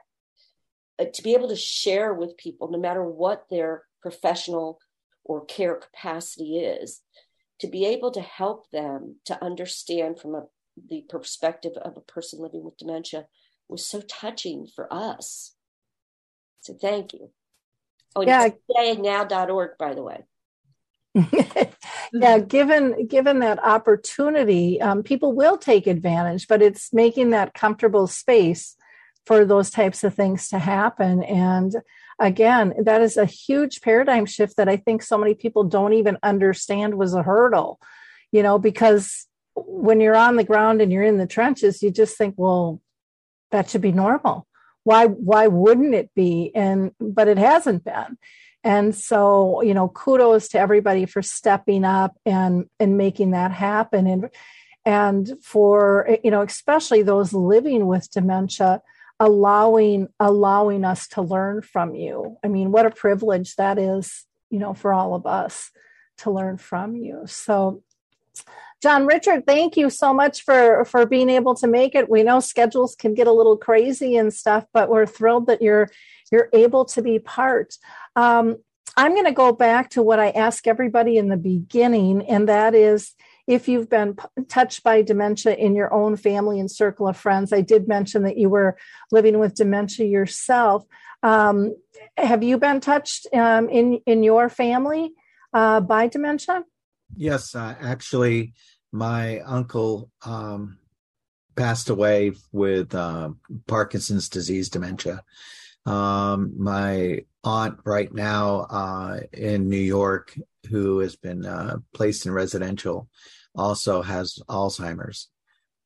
[0.99, 4.79] uh, to be able to share with people no matter what their professional
[5.25, 7.03] or care capacity is
[7.61, 10.45] to be able to help them to understand from a,
[10.89, 13.27] the perspective of a person living with dementia
[13.69, 15.55] was so touching for us
[16.61, 17.31] so thank you
[18.17, 18.49] oh yeah.
[18.95, 20.25] now.org by the way.
[22.13, 28.07] Yeah given given that opportunity um, people will take advantage but it's making that comfortable
[28.07, 28.77] space
[29.25, 31.23] for those types of things to happen.
[31.23, 31.75] And
[32.19, 36.17] again that is a huge paradigm shift that i think so many people don't even
[36.23, 37.79] understand was a hurdle
[38.33, 42.17] you know because when you're on the ground and you're in the trenches you just
[42.17, 42.81] think well
[43.51, 44.47] that should be normal
[44.87, 48.17] why why wouldn't it be and but it hasn't been
[48.67, 54.09] and so, you know, kudos to everybody for stepping up and and making that happen.
[54.09, 54.29] And
[54.85, 58.83] and for you know, especially those living with dementia,
[59.21, 62.39] allowing allowing us to learn from you.
[62.43, 65.71] I mean, what a privilege that is, you know, for all of us
[66.19, 67.23] to learn from you.
[67.27, 67.85] So
[68.83, 72.11] John Richard, thank you so much for for being able to make it.
[72.11, 75.89] We know schedules can get a little crazy and stuff, but we're thrilled that you're
[76.31, 77.75] you're able to be part.
[78.17, 78.57] Um,
[78.97, 82.75] I'm going to go back to what I ask everybody in the beginning, and that
[82.75, 83.15] is
[83.47, 87.53] if you've been p- touched by dementia in your own family and circle of friends.
[87.53, 88.77] I did mention that you were
[89.13, 90.85] living with dementia yourself.
[91.23, 91.77] Um,
[92.17, 95.13] have you been touched um, in in your family
[95.55, 96.65] uh, by dementia?
[97.15, 98.55] Yes, uh, actually,
[98.93, 100.79] my uncle um,
[101.55, 103.31] passed away with uh,
[103.67, 105.23] Parkinson's disease dementia.
[105.85, 110.37] Um, my aunt right now uh, in New York,
[110.69, 113.09] who has been uh, placed in residential,
[113.55, 115.29] also has Alzheimer's.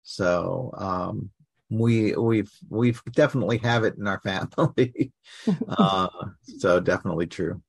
[0.03, 1.31] So um,
[1.69, 5.13] we we've we've definitely have it in our family.
[5.69, 6.09] uh,
[6.59, 7.63] so definitely true.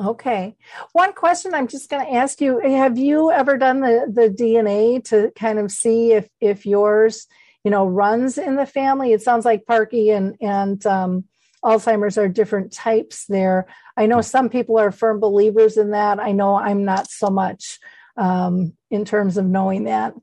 [0.00, 0.56] Okay.
[0.92, 5.04] One question I'm just going to ask you: Have you ever done the the DNA
[5.06, 7.26] to kind of see if if yours,
[7.64, 9.12] you know, runs in the family?
[9.12, 11.24] It sounds like Parky and and um,
[11.64, 13.66] Alzheimer's are different types there.
[13.96, 16.20] I know some people are firm believers in that.
[16.20, 17.80] I know I'm not so much
[18.16, 20.14] um, in terms of knowing that.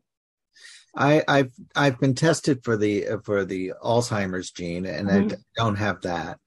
[0.97, 5.33] I, have I've been tested for the for the Alzheimer's gene, and mm-hmm.
[5.33, 6.39] I don't have that.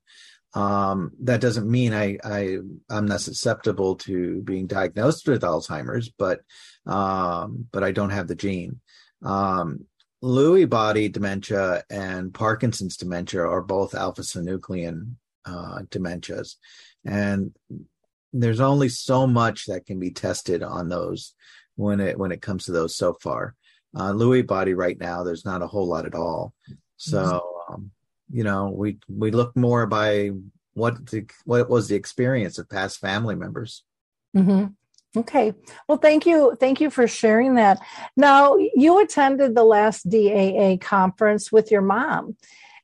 [0.54, 2.58] Um, that doesn't mean I, I
[2.88, 6.40] I'm not susceptible to being diagnosed with Alzheimer's, but
[6.86, 8.80] um, but I don't have the gene.
[9.22, 9.84] Um,
[10.22, 16.56] Lewy body dementia and Parkinson's dementia are both alpha synuclein uh, dementias.
[17.04, 17.54] And
[18.32, 21.34] there's only so much that can be tested on those
[21.76, 23.54] when it when it comes to those so far.
[23.94, 26.52] Uh, Lewy body right now, there's not a whole lot at all.
[26.96, 27.90] So um,
[28.30, 30.30] you know, we we look more by
[30.74, 33.84] what the what was the experience of past family members.
[34.36, 34.66] Mm-hmm.
[35.16, 35.54] Okay.
[35.88, 36.56] Well, thank you.
[36.60, 37.80] Thank you for sharing that.
[38.16, 42.36] Now, you attended the last DAA conference with your mom,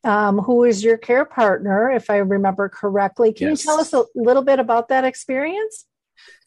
[0.05, 3.33] um, who is your care partner, if I remember correctly.
[3.33, 3.65] Can yes.
[3.65, 5.85] you tell us a little bit about that experience?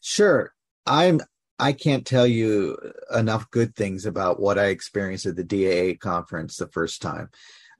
[0.00, 0.52] Sure.
[0.84, 1.20] I'm
[1.60, 2.78] I can't tell you
[3.14, 7.30] enough good things about what I experienced at the DAA conference the first time.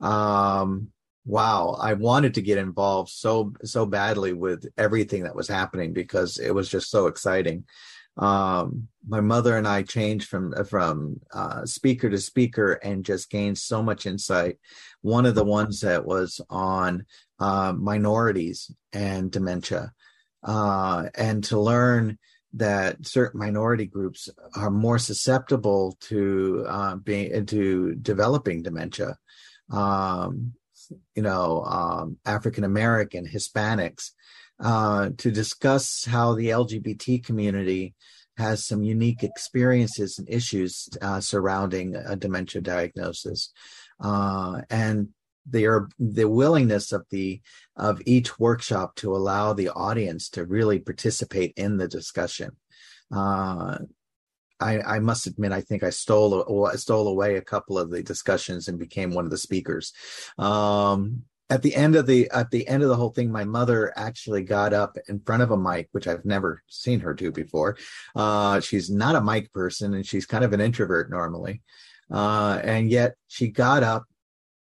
[0.01, 0.89] Um,
[1.29, 6.37] wow, I wanted to get involved so so badly with everything that was happening because
[6.37, 7.65] it was just so exciting
[8.19, 13.57] um, my mother and I changed from from uh, speaker to speaker and just gained
[13.57, 14.57] so much insight.
[15.01, 17.05] One of the ones that was on
[17.39, 19.93] uh, minorities and dementia,
[20.43, 22.19] uh, and to learn
[22.53, 29.17] that certain minority groups are more susceptible to uh, being to developing dementia.
[29.71, 30.53] Um,
[31.15, 34.11] you know, um, African American, Hispanics,
[34.59, 37.93] uh, to discuss how the LGBT community
[38.37, 43.51] has some unique experiences and issues uh, surrounding a dementia diagnosis,
[43.99, 45.09] uh, and
[45.45, 47.41] their the willingness of the
[47.75, 52.51] of each workshop to allow the audience to really participate in the discussion.
[53.11, 53.79] Uh,
[54.59, 58.03] I, I, must admit, I think I stole I stole away a couple of the
[58.03, 59.93] discussions and became one of the speakers.
[60.37, 63.91] Um, at the end of the at the end of the whole thing my mother
[63.95, 67.77] actually got up in front of a mic which i've never seen her do before
[68.15, 71.61] uh, she's not a mic person and she's kind of an introvert normally
[72.11, 74.05] uh, and yet she got up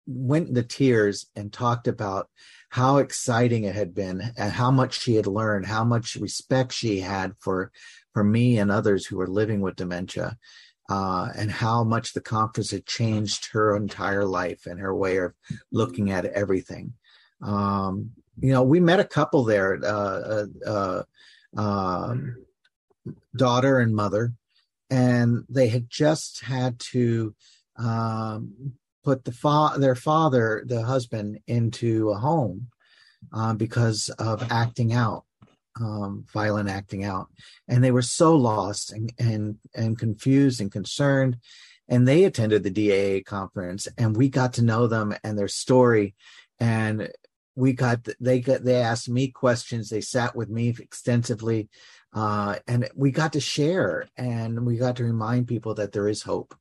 [0.08, 2.30] went into tears and talked about
[2.70, 7.00] how exciting it had been and how much she had learned how much respect she
[7.00, 7.72] had for
[8.14, 10.38] for me and others who are living with dementia
[10.89, 15.34] uh, and how much the conference had changed her entire life and her way of
[15.72, 16.93] looking at everything.
[17.41, 21.03] Um, you know, we met a couple there, uh, uh, uh
[21.57, 22.38] um,
[23.36, 24.34] daughter and mother,
[24.89, 27.36] and they had just had to
[27.78, 32.68] um, put the fa- their father, the husband, into a home
[33.34, 35.26] uh, because of acting out,
[35.80, 37.28] um, violent acting out,
[37.67, 41.38] and they were so lost and and and confused and concerned.
[41.88, 46.15] And they attended the DAA conference, and we got to know them and their story,
[46.59, 47.09] and
[47.55, 49.89] we got they got they asked me questions.
[49.89, 51.69] They sat with me extensively,
[52.13, 56.22] uh, and we got to share, and we got to remind people that there is
[56.22, 56.55] hope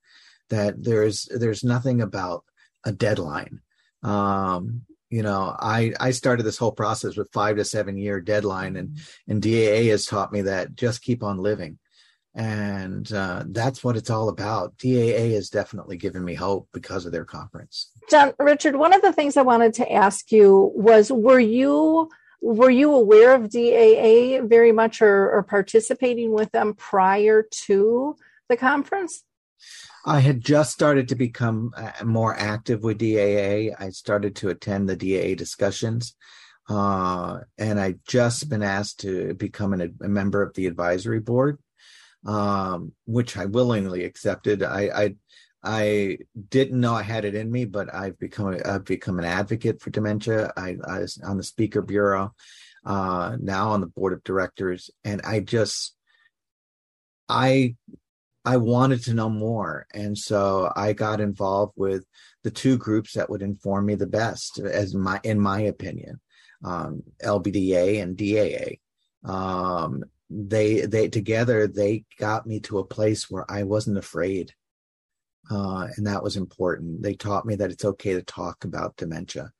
[0.50, 2.44] that there's there's nothing about
[2.84, 3.60] a deadline
[4.02, 8.76] um you know i i started this whole process with five to seven year deadline
[8.76, 8.98] and
[9.28, 11.78] and daa has taught me that just keep on living.
[12.32, 14.78] And uh, that's what it's all about.
[14.78, 17.90] Daa has definitely given me hope because of their conference.
[18.08, 22.08] John richard one of the things i wanted to ask you was were you
[22.40, 28.16] were you aware of daa very much or, or participating with them prior to
[28.48, 29.24] the conference
[30.04, 33.74] I had just started to become uh, more active with DAA.
[33.78, 36.16] I started to attend the DAA discussions,
[36.68, 41.58] uh, and I'd just been asked to become an, a member of the advisory board,
[42.26, 44.62] um, which I willingly accepted.
[44.62, 45.14] I, I,
[45.62, 49.82] I didn't know I had it in me, but I've become I've become an advocate
[49.82, 50.52] for dementia.
[50.56, 52.34] I, I was on the speaker bureau,
[52.86, 55.94] uh, now on the board of directors, and I just
[57.28, 57.76] I
[58.44, 59.86] I wanted to know more.
[59.92, 62.04] And so I got involved with
[62.42, 66.20] the two groups that would inform me the best, as my in my opinion,
[66.64, 68.78] um, LBDA and DAA.
[69.30, 74.54] Um, they they together they got me to a place where I wasn't afraid.
[75.50, 77.02] Uh, and that was important.
[77.02, 79.50] They taught me that it's okay to talk about dementia,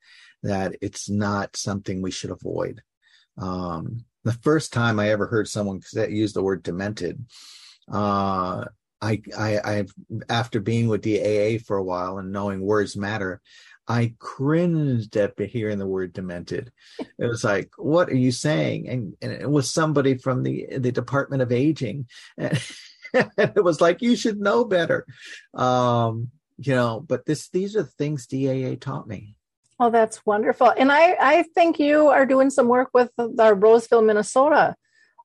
[0.43, 2.81] that it's not something we should avoid.
[3.37, 7.25] Um, the first time I ever heard someone use the word demented,
[7.91, 8.65] uh,
[9.03, 9.95] I, I, I've
[10.29, 13.41] after being with the DAA for a while and knowing words matter,
[13.89, 16.71] I cringed at hearing the word demented.
[16.99, 18.89] It was like, what are you saying?
[18.89, 22.07] And, and it was somebody from the the Department of Aging,
[22.39, 22.61] and
[23.15, 25.07] it was like you should know better.
[25.55, 29.35] Um, you know, but this these are the things DAA taught me.
[29.81, 30.73] Oh, that's wonderful.
[30.77, 34.77] And I I think you are doing some work with our Roseville, Minnesota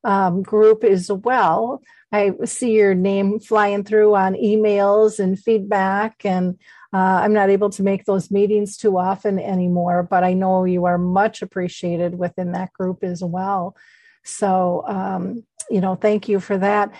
[0.06, 1.82] um, group as well.
[2.12, 6.58] I see your name flying through on emails and feedback, and
[6.93, 10.86] uh, I'm not able to make those meetings too often anymore, but I know you
[10.86, 13.76] are much appreciated within that group as well.
[14.24, 16.91] So, um, you know, thank you for that.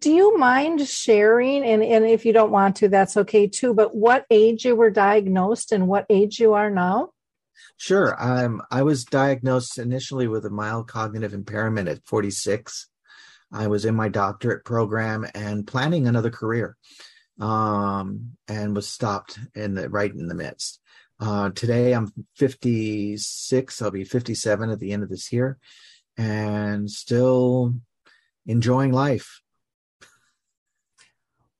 [0.00, 1.64] Do you mind sharing?
[1.64, 3.74] And, and if you don't want to, that's okay too.
[3.74, 7.10] But what age you were diagnosed and what age you are now?
[7.76, 8.16] Sure.
[8.18, 12.88] Um, I was diagnosed initially with a mild cognitive impairment at 46.
[13.52, 16.76] I was in my doctorate program and planning another career,
[17.38, 20.80] um, and was stopped in the right in the midst.
[21.20, 23.82] Uh, today I'm 56.
[23.82, 25.58] I'll be 57 at the end of this year,
[26.16, 27.74] and still
[28.46, 29.41] enjoying life.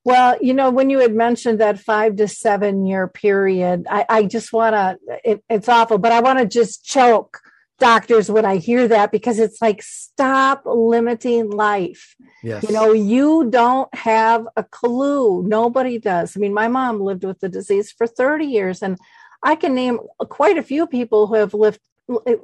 [0.04, 4.22] Well, you know, when you had mentioned that five to seven year period, I, I
[4.24, 7.40] just want to, it, it's awful, but I want to just choke
[7.78, 12.16] doctors when I hear that because it's like, stop limiting life.
[12.42, 12.64] Yes.
[12.64, 15.42] You know, you don't have a clue.
[15.42, 16.36] Nobody does.
[16.36, 18.98] I mean, my mom lived with the disease for 30 years, and
[19.42, 21.80] I can name quite a few people who have lived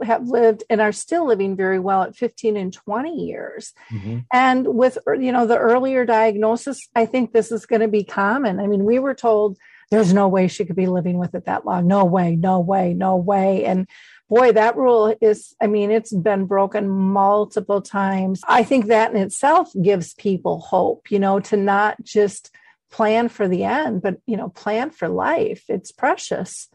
[0.03, 3.73] have lived and are still living very well at 15 and 20 years.
[3.91, 4.19] Mm-hmm.
[4.33, 8.61] And with you know the earlier diagnosis, I think this is going to be common.
[8.61, 9.59] I mean, we were told
[9.91, 11.87] there's no way she could be living with it that long.
[11.87, 13.65] No way, no way, no way.
[13.65, 13.89] And
[14.29, 18.43] boy, that rule is, I mean, it's been broken multiple times.
[18.47, 22.51] I think that in itself gives people hope, you know, to not just
[22.91, 25.65] plan for the end, but, you know, plan for life.
[25.69, 26.69] It's precious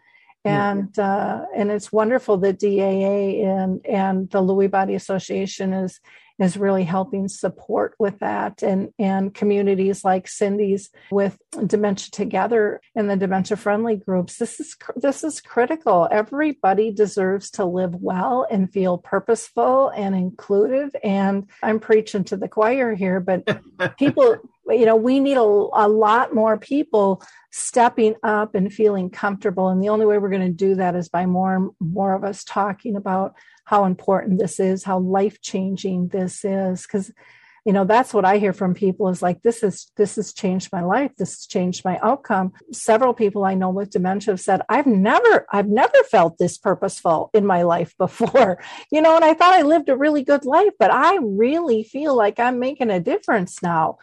[0.45, 5.99] and uh, and it's wonderful that DAA and and the Lewy Body Association is
[6.39, 8.61] is really helping support with that.
[8.63, 14.75] And and communities like Cyndy's with dementia together and the dementia friendly groups this is
[14.95, 16.07] this is critical.
[16.11, 22.47] Everybody deserves to live well and feel purposeful and included and I'm preaching to the
[22.47, 23.47] choir here but
[23.97, 24.37] people
[24.69, 29.69] you know we need a, a lot more people stepping up and feeling comfortable.
[29.69, 32.23] And the only way we're going to do that is by more and more of
[32.23, 33.35] us talking about
[33.65, 36.81] how important this is how life changing this is.
[36.81, 37.11] Because
[37.65, 40.69] you know that's what i hear from people is like this is this has changed
[40.73, 41.11] my life.
[41.17, 42.51] This has changed my outcome.
[42.71, 47.29] Several people i know with dementia have said i've never i've never felt this purposeful
[47.33, 48.61] in my life before.
[48.91, 52.15] You know and i thought i lived a really good life but i really feel
[52.15, 53.97] like i'm making a difference now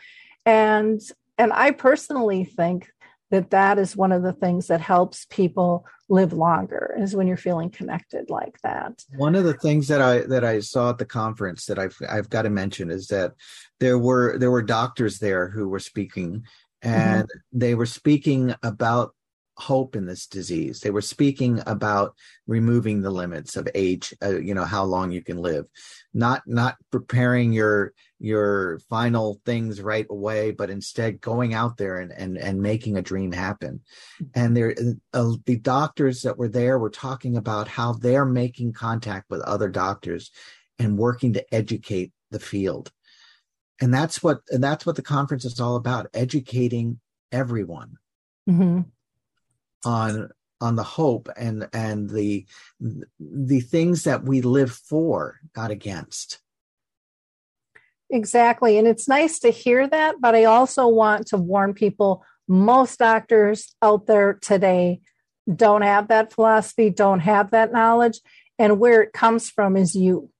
[0.46, 1.00] and
[1.38, 2.90] and i personally think
[3.30, 7.36] that that is one of the things that helps people live longer is when you're
[7.36, 9.04] feeling connected like that.
[9.16, 12.28] One of the things that i that i saw at the conference that i've i've
[12.28, 13.34] got to mention is that
[13.78, 16.44] there were there were doctors there who were speaking
[16.82, 17.58] and mm-hmm.
[17.58, 19.14] they were speaking about
[19.56, 20.80] hope in this disease.
[20.80, 22.14] They were speaking about
[22.46, 25.68] removing the limits of age uh, you know how long you can live.
[26.12, 32.12] Not not preparing your your final things right away but instead going out there and
[32.12, 33.80] and, and making a dream happen.
[34.34, 34.74] And there
[35.14, 39.70] uh, the doctors that were there were talking about how they're making contact with other
[39.70, 40.30] doctors
[40.78, 42.92] and working to educate the field.
[43.80, 47.00] And that's what and that's what the conference is all about educating
[47.32, 47.96] everyone
[48.48, 48.80] mm-hmm.
[49.84, 50.28] on
[50.60, 52.44] on the hope and and the
[53.18, 56.40] the things that we live for not against
[58.10, 58.78] exactly.
[58.78, 63.74] And it's nice to hear that but i also want to warn people most doctors
[63.80, 65.00] out there today
[65.54, 68.20] don't have that philosophy don't have that knowledge.
[68.58, 70.30] And where it comes from is you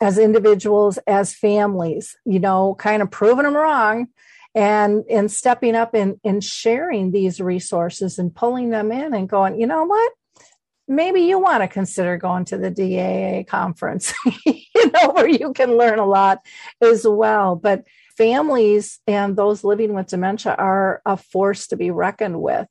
[0.00, 4.08] as individuals as families you know kind of proving them wrong
[4.52, 9.60] and and stepping up and, and sharing these resources and pulling them in and going
[9.60, 10.12] you know what
[10.94, 14.12] maybe you want to consider going to the daa conference
[14.46, 16.38] you know where you can learn a lot
[16.80, 17.56] as well.
[17.56, 17.84] But
[18.16, 22.68] families and those living with dementia are a force to be reckoned with.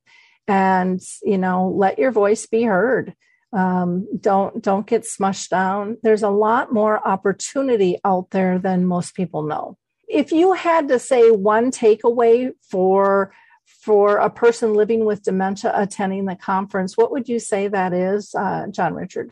[0.47, 3.15] And you know let your voice be heard.
[3.53, 5.97] Um, don't don't get smushed down.
[6.03, 9.77] There's a lot more opportunity out there than most people know.
[10.07, 13.33] If you had to say one takeaway for
[13.81, 18.35] for a person living with dementia attending the conference, what would you say that is,
[18.35, 19.31] uh, John Richard?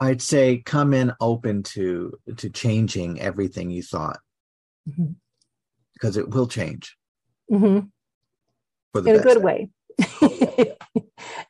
[0.00, 4.20] I'd say come in open to to changing everything you thought,
[4.88, 5.12] mm-hmm.
[5.94, 6.96] because it will change.
[7.50, 7.88] Mm-hmm.
[9.06, 9.70] In a good way.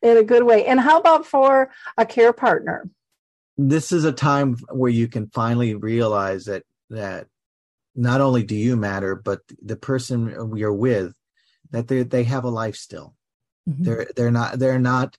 [0.01, 0.65] In a good way.
[0.65, 2.89] And how about for a care partner?
[3.57, 7.27] This is a time where you can finally realize that that
[7.95, 11.13] not only do you matter, but the person you're with,
[11.71, 13.15] that they they have a life still.
[13.67, 13.83] Mm-hmm.
[13.83, 15.17] They're they're not they're not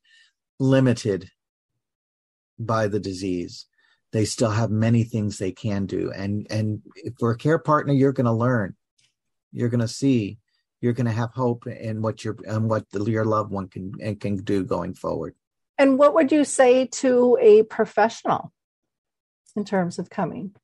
[0.58, 1.30] limited
[2.58, 3.66] by the disease.
[4.12, 6.82] They still have many things they can do, and and
[7.18, 8.74] for a care partner, you're going to learn,
[9.52, 10.38] you're going to see,
[10.80, 13.92] you're going to have hope in what your and what the, your loved one can
[14.00, 15.34] and can do going forward.
[15.78, 18.52] And what would you say to a professional
[19.54, 20.54] in terms of coming?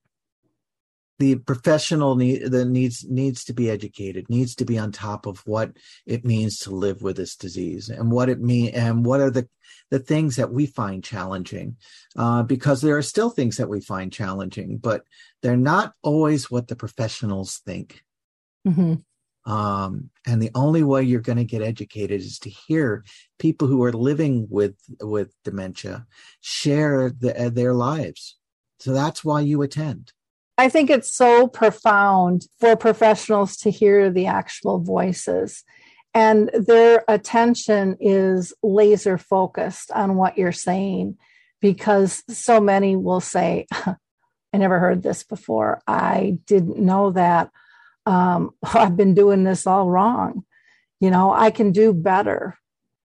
[1.18, 5.38] The professional need that needs needs to be educated needs to be on top of
[5.46, 5.72] what
[6.04, 9.48] it means to live with this disease and what it mean and what are the
[9.90, 11.76] the things that we find challenging.
[12.16, 15.02] Uh, because there are still things that we find challenging but
[15.42, 18.02] they're not always what the professionals think.
[18.66, 19.50] Mm-hmm.
[19.50, 23.04] um, and the only way you're going to get educated is to hear
[23.38, 26.04] people who are living with with dementia
[26.40, 28.36] share the, their lives.
[28.80, 30.12] So that's why you attend
[30.58, 35.64] I think it's so profound for professionals to hear the actual voices
[36.16, 41.18] and their attention is laser focused on what you're saying
[41.60, 45.82] because so many will say, I never heard this before.
[45.86, 47.50] I didn't know that.
[48.06, 50.46] Um, I've been doing this all wrong.
[51.00, 52.56] You know, I can do better.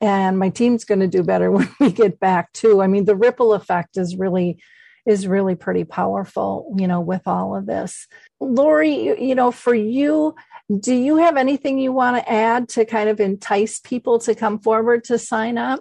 [0.00, 2.80] And my team's going to do better when we get back too.
[2.80, 4.62] I mean, the ripple effect is really
[5.06, 8.06] is really pretty powerful, you know, with all of this.
[8.38, 10.34] Lori, you know, for you,
[10.78, 14.58] do you have anything you want to add to kind of entice people to come
[14.58, 15.80] forward to sign up?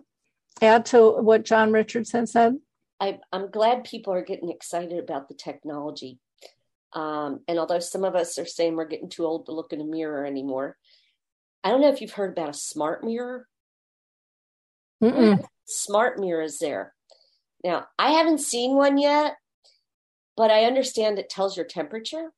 [0.61, 2.57] Add to what John Richardson said?
[2.99, 6.19] I, am glad people are getting excited about the technology.
[6.93, 9.81] Um, and although some of us are saying we're getting too old to look in
[9.81, 10.75] a mirror anymore,
[11.63, 13.47] I don't know if you've heard about a smart mirror.
[15.03, 15.45] Mm-mm.
[15.65, 16.93] Smart mirrors there.
[17.63, 19.35] Now, I haven't seen one yet,
[20.37, 22.31] but I understand it tells your temperature.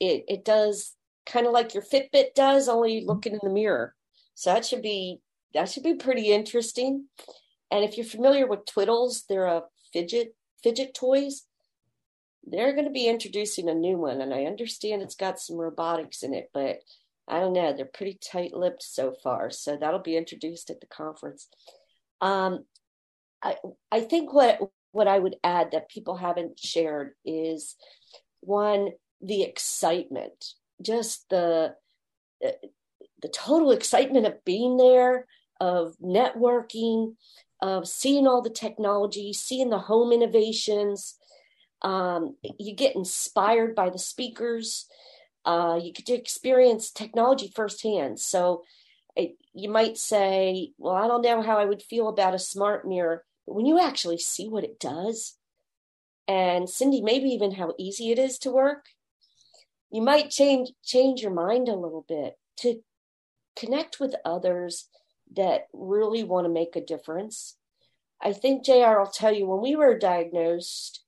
[0.00, 0.94] It it does
[1.24, 3.94] kind of like your Fitbit does, only looking in the mirror.
[4.34, 5.20] So that should be
[5.54, 7.06] that should be pretty interesting.
[7.70, 11.44] And if you're familiar with Twiddles, they're a fidget fidget toys.
[12.44, 16.22] They're going to be introducing a new one, and I understand it's got some robotics
[16.22, 16.78] in it, but
[17.26, 17.72] I don't know.
[17.72, 21.48] They're pretty tight-lipped so far, so that'll be introduced at the conference.
[22.20, 22.64] Um,
[23.42, 23.56] I,
[23.90, 24.60] I think what
[24.92, 27.76] what I would add that people haven't shared is
[28.40, 31.74] one the excitement, just the
[32.44, 32.50] uh,
[33.22, 35.26] the total excitement of being there,
[35.60, 37.14] of networking,
[37.60, 41.16] of seeing all the technology, seeing the home innovations.
[41.82, 44.86] Um, you get inspired by the speakers.
[45.44, 48.18] Uh, you get to experience technology firsthand.
[48.18, 48.64] So
[49.16, 52.86] it, you might say, well, I don't know how I would feel about a smart
[52.86, 53.24] mirror.
[53.46, 55.36] But when you actually see what it does,
[56.28, 58.86] and Cyndy, maybe even how easy it is to work,
[59.90, 62.82] you might change change your mind a little bit to
[63.56, 64.88] connect with others
[65.34, 67.56] that really want to make a difference.
[68.20, 71.04] I think JR will tell you when we were diagnosed,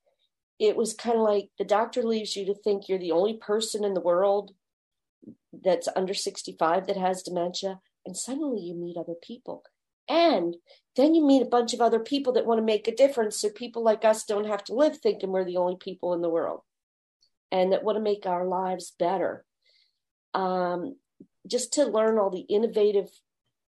[0.59, 3.85] it was kind of like the doctor leaves you to think you're the only person
[3.85, 4.53] in the world
[5.65, 9.63] that's under 65 that has dementia and suddenly you meet other people.
[10.09, 10.57] And
[10.97, 13.51] then you meet a bunch of other people that want to make a difference so
[13.51, 16.63] people like us don't have to live thinking we're the only people in the world
[17.53, 19.45] and that want to make our lives better.
[20.33, 20.97] Um,
[21.47, 23.11] just to learn all the innovative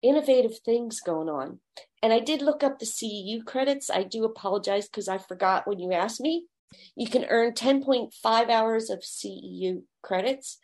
[0.01, 1.59] innovative things going on.
[2.05, 3.91] And i did look up the ceu credits.
[3.91, 6.47] I do apologize because i forgot when you asked me.
[6.95, 8.13] You can earn 10.5
[8.49, 10.59] hours of ceu credits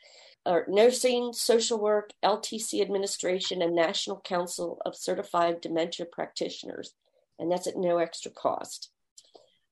[0.47, 6.95] or nursing, social work, LTC administration, and National Council of Certified Dementia Practitioners.
[7.39, 8.91] And that's at no extra cost.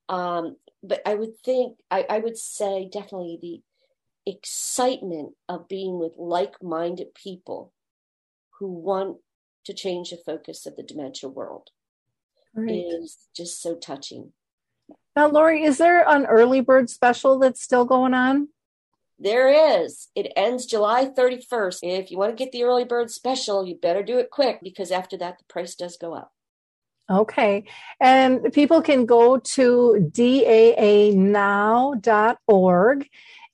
[0.08, 3.62] Um, but I would think, I, I would say definitely the
[4.30, 7.72] excitement of being with like minded people
[8.58, 9.18] who want
[9.64, 11.70] to change the focus of the dementia world
[12.54, 12.70] Great.
[12.70, 14.32] is just so touching.
[15.14, 18.48] Now, Lori, is there an early bird special that's still going on?
[19.22, 20.08] There is.
[20.16, 21.78] It ends July 31st.
[21.82, 24.90] If you want to get the early bird special, you better do it quick because
[24.90, 26.32] after that, the price does go up.
[27.08, 27.64] Okay.
[28.00, 30.40] And people can go to daanow.org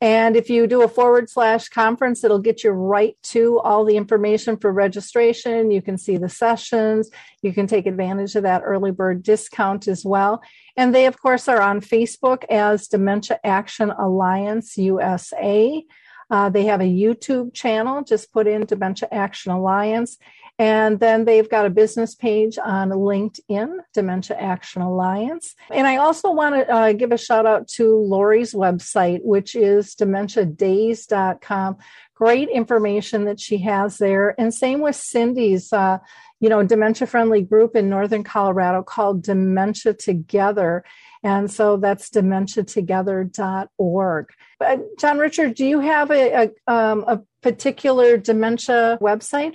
[0.01, 3.97] and if you do a forward slash conference, it'll get you right to all the
[3.97, 5.73] information for registration.
[5.73, 7.11] You can see the sessions.
[7.43, 10.41] You can take advantage of that early bird discount as well.
[10.77, 15.85] And they, of course, are on Facebook as Dementia Action Alliance USA.
[16.31, 18.05] Uh, they have a YouTube channel.
[18.05, 20.19] Just put in Dementia Action Alliance.
[20.59, 25.55] And then they've got a business page on LinkedIn, Dementia Action Alliance.
[25.71, 29.95] And I also want to uh, give a shout out to Lori's website, which is
[29.95, 31.77] dementiadaze.com.
[32.15, 34.35] Great information that she has there.
[34.37, 35.99] And same with Cyndy's, uh,
[36.41, 40.83] you know, dementia friendly group in Northern Colorado called Dementia Together.
[41.23, 44.27] And so that's dementiatogether.org.
[44.59, 49.55] But John Richard, do you have a, a, um, a particular dementia website?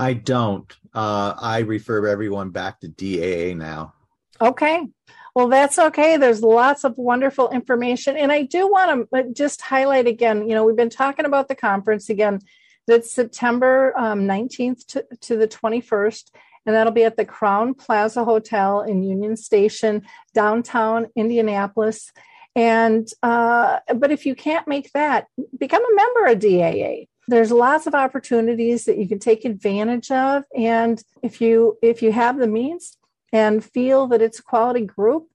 [0.00, 0.74] I don't.
[0.94, 3.94] Uh, I refer everyone back to DAA now.
[4.40, 4.86] Okay.
[5.34, 6.16] Well, that's okay.
[6.16, 8.16] There's lots of wonderful information.
[8.16, 11.48] And I do want to uh, just highlight again, you know, we've been talking about
[11.48, 12.40] the conference again.
[12.86, 16.30] That's September um, 19th to, to the 21st
[16.66, 20.02] and that'll be at the Crowne Plaza Hotel in Union Station,
[20.34, 22.12] downtown Indianapolis.
[22.54, 25.26] And uh, but if you can't make that,
[25.56, 30.44] become a member of DAA there's lots of opportunities that you can take advantage of.
[30.56, 32.98] And if you if you have the means
[33.32, 35.28] and feel that it's a quality group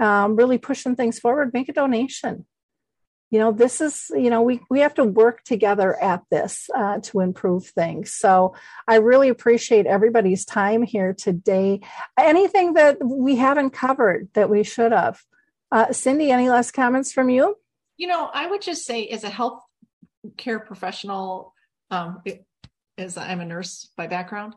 [0.00, 2.46] um, really pushing things forward make a donation.
[3.30, 7.00] You know this is you know we we have to work together at this uh,
[7.04, 8.12] to improve things.
[8.12, 8.54] So
[8.86, 11.80] i really appreciate everybody's time here today.
[12.18, 15.22] Anything that we haven't covered that we should have?
[15.72, 17.56] Uh, Cyndy any last comments from you?
[17.96, 19.65] You know i would just say as a health
[20.36, 21.54] care professional,
[21.90, 22.22] um,
[22.98, 24.54] as I'm a nurse by background,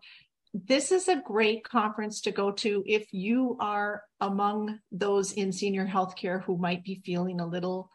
[0.53, 5.85] this is a great conference to go to if you are among those in senior
[5.85, 7.91] healthcare who might be feeling a little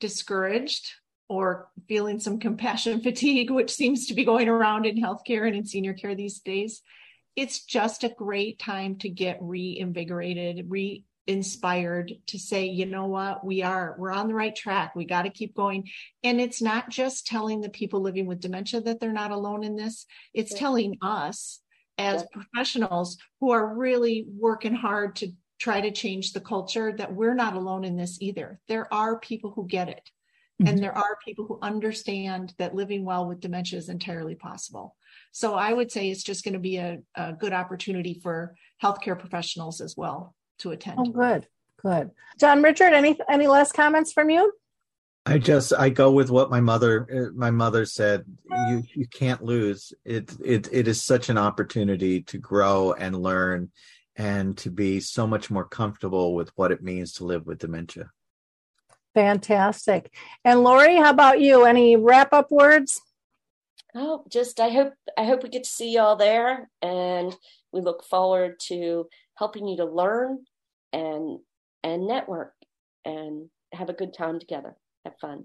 [0.00, 0.90] discouraged
[1.28, 5.64] or feeling some compassion fatigue, which seems to be going around in healthcare and in
[5.64, 6.82] senior care these days.
[7.36, 13.44] It's just a great time to get reinvigorated, re inspired to say you know what?
[13.44, 14.94] We are we're on the right track.
[14.94, 15.88] We got to keep going.
[16.24, 19.76] And it's not just telling the people living with dementia that they're not alone in
[19.76, 20.06] this.
[20.34, 20.58] It's yeah.
[20.58, 21.60] telling us
[21.98, 22.26] as yeah.
[22.42, 27.54] professionals who are really working hard to try to change the culture that we're not
[27.54, 28.58] alone in this either.
[28.68, 30.10] There are people who get it.
[30.60, 30.68] Mm-hmm.
[30.68, 34.94] and there are people who understand that living well with dementia is entirely possible.
[35.32, 39.18] So i would say it's just going to be a, a good opportunity for healthcare
[39.18, 40.98] professionals as well to attend.
[40.98, 41.46] Oh, good,
[41.82, 42.10] good.
[42.38, 44.52] John Richard, any any last comments from you?
[45.26, 48.24] I just I go with what my mother uh, my mother said.
[48.68, 49.92] You you can't lose.
[50.04, 53.70] It it it is such an opportunity to grow and learn,
[54.16, 58.10] and to be so much more comfortable with what it means to live with dementia.
[59.14, 60.12] Fantastic.
[60.44, 61.64] And Lori, how about you?
[61.64, 63.02] Any wrap up words?
[63.94, 67.36] Oh, just I hope I hope we get to see y'all there, and
[67.72, 70.44] we look forward to helping you to learn
[70.92, 71.38] and
[71.82, 72.54] and network
[73.04, 74.76] and have a good time together.
[75.04, 75.44] Have fun.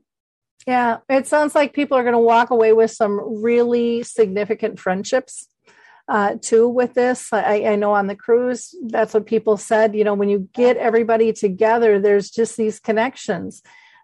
[0.67, 5.47] Yeah, it sounds like people are going to walk away with some really significant friendships
[6.07, 7.31] uh, too with this.
[7.31, 9.95] I, I know on the cruise, that's what people said.
[9.95, 13.61] You know, when you get everybody together, there's just these connections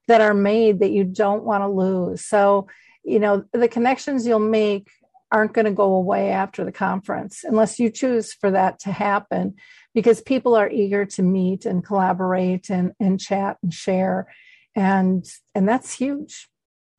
[0.08, 2.26] that are made that you don't want to lose.
[2.26, 2.68] So,
[3.04, 4.89] you know, the connections you'll make
[5.32, 9.56] aren't going to go away after the conference unless you choose for that to happen
[9.94, 14.28] because people are eager to meet and collaborate and, and chat and share.
[14.76, 15.26] And
[15.56, 16.50] and that's huge.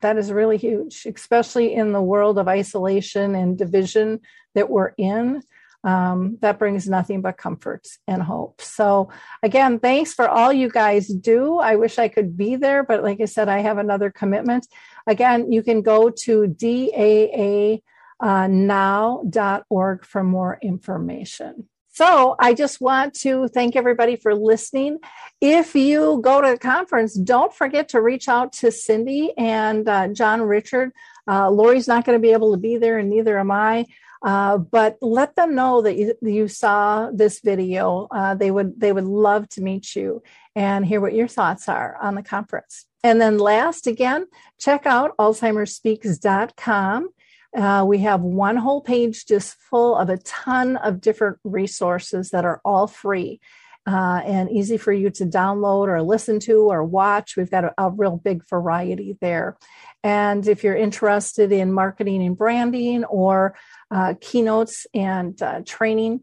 [0.01, 4.21] That is really huge especially in the world of isolation and division
[4.55, 5.43] that we're in.
[5.85, 8.61] Um, that brings nothing but comfort and hope.
[8.61, 9.11] So
[9.43, 11.59] again thanks for all you guys do.
[11.59, 14.67] I wish i could be there but like i said i have another commitment.
[15.07, 17.79] Again you can go to daa
[18.23, 24.99] uh, now.org for more information so I just want to thank everybody for listening.
[25.43, 30.09] If you go to the conference, don't forget to reach out to Cyndy and uh,
[30.09, 30.93] John Richard.
[31.29, 33.85] Uh, Lori's not going to be able to be there, and neither am I.
[34.23, 38.09] Uh, but let them know that you, you saw this video.
[38.11, 40.23] Uh, they would they would love to meet you
[40.57, 42.87] and hear what your thoughts are on the conference.
[43.05, 47.09] And then last, again, check out alzheimersspeaks.com.
[47.57, 52.45] Uh, we have one whole page just full of a ton of different resources that
[52.45, 53.41] are all free
[53.87, 57.37] uh, and easy for you to download or listen to or watch.
[57.37, 59.57] We've got a, a, real big variety there.
[60.05, 63.57] And if you're interested in marketing and branding or
[63.91, 66.21] uh, keynotes and uh, training,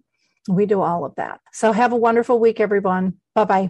[0.48, 1.42] we do all of that.
[1.52, 3.16] So have a wonderful week, everyone.
[3.36, 3.70] Bye bye.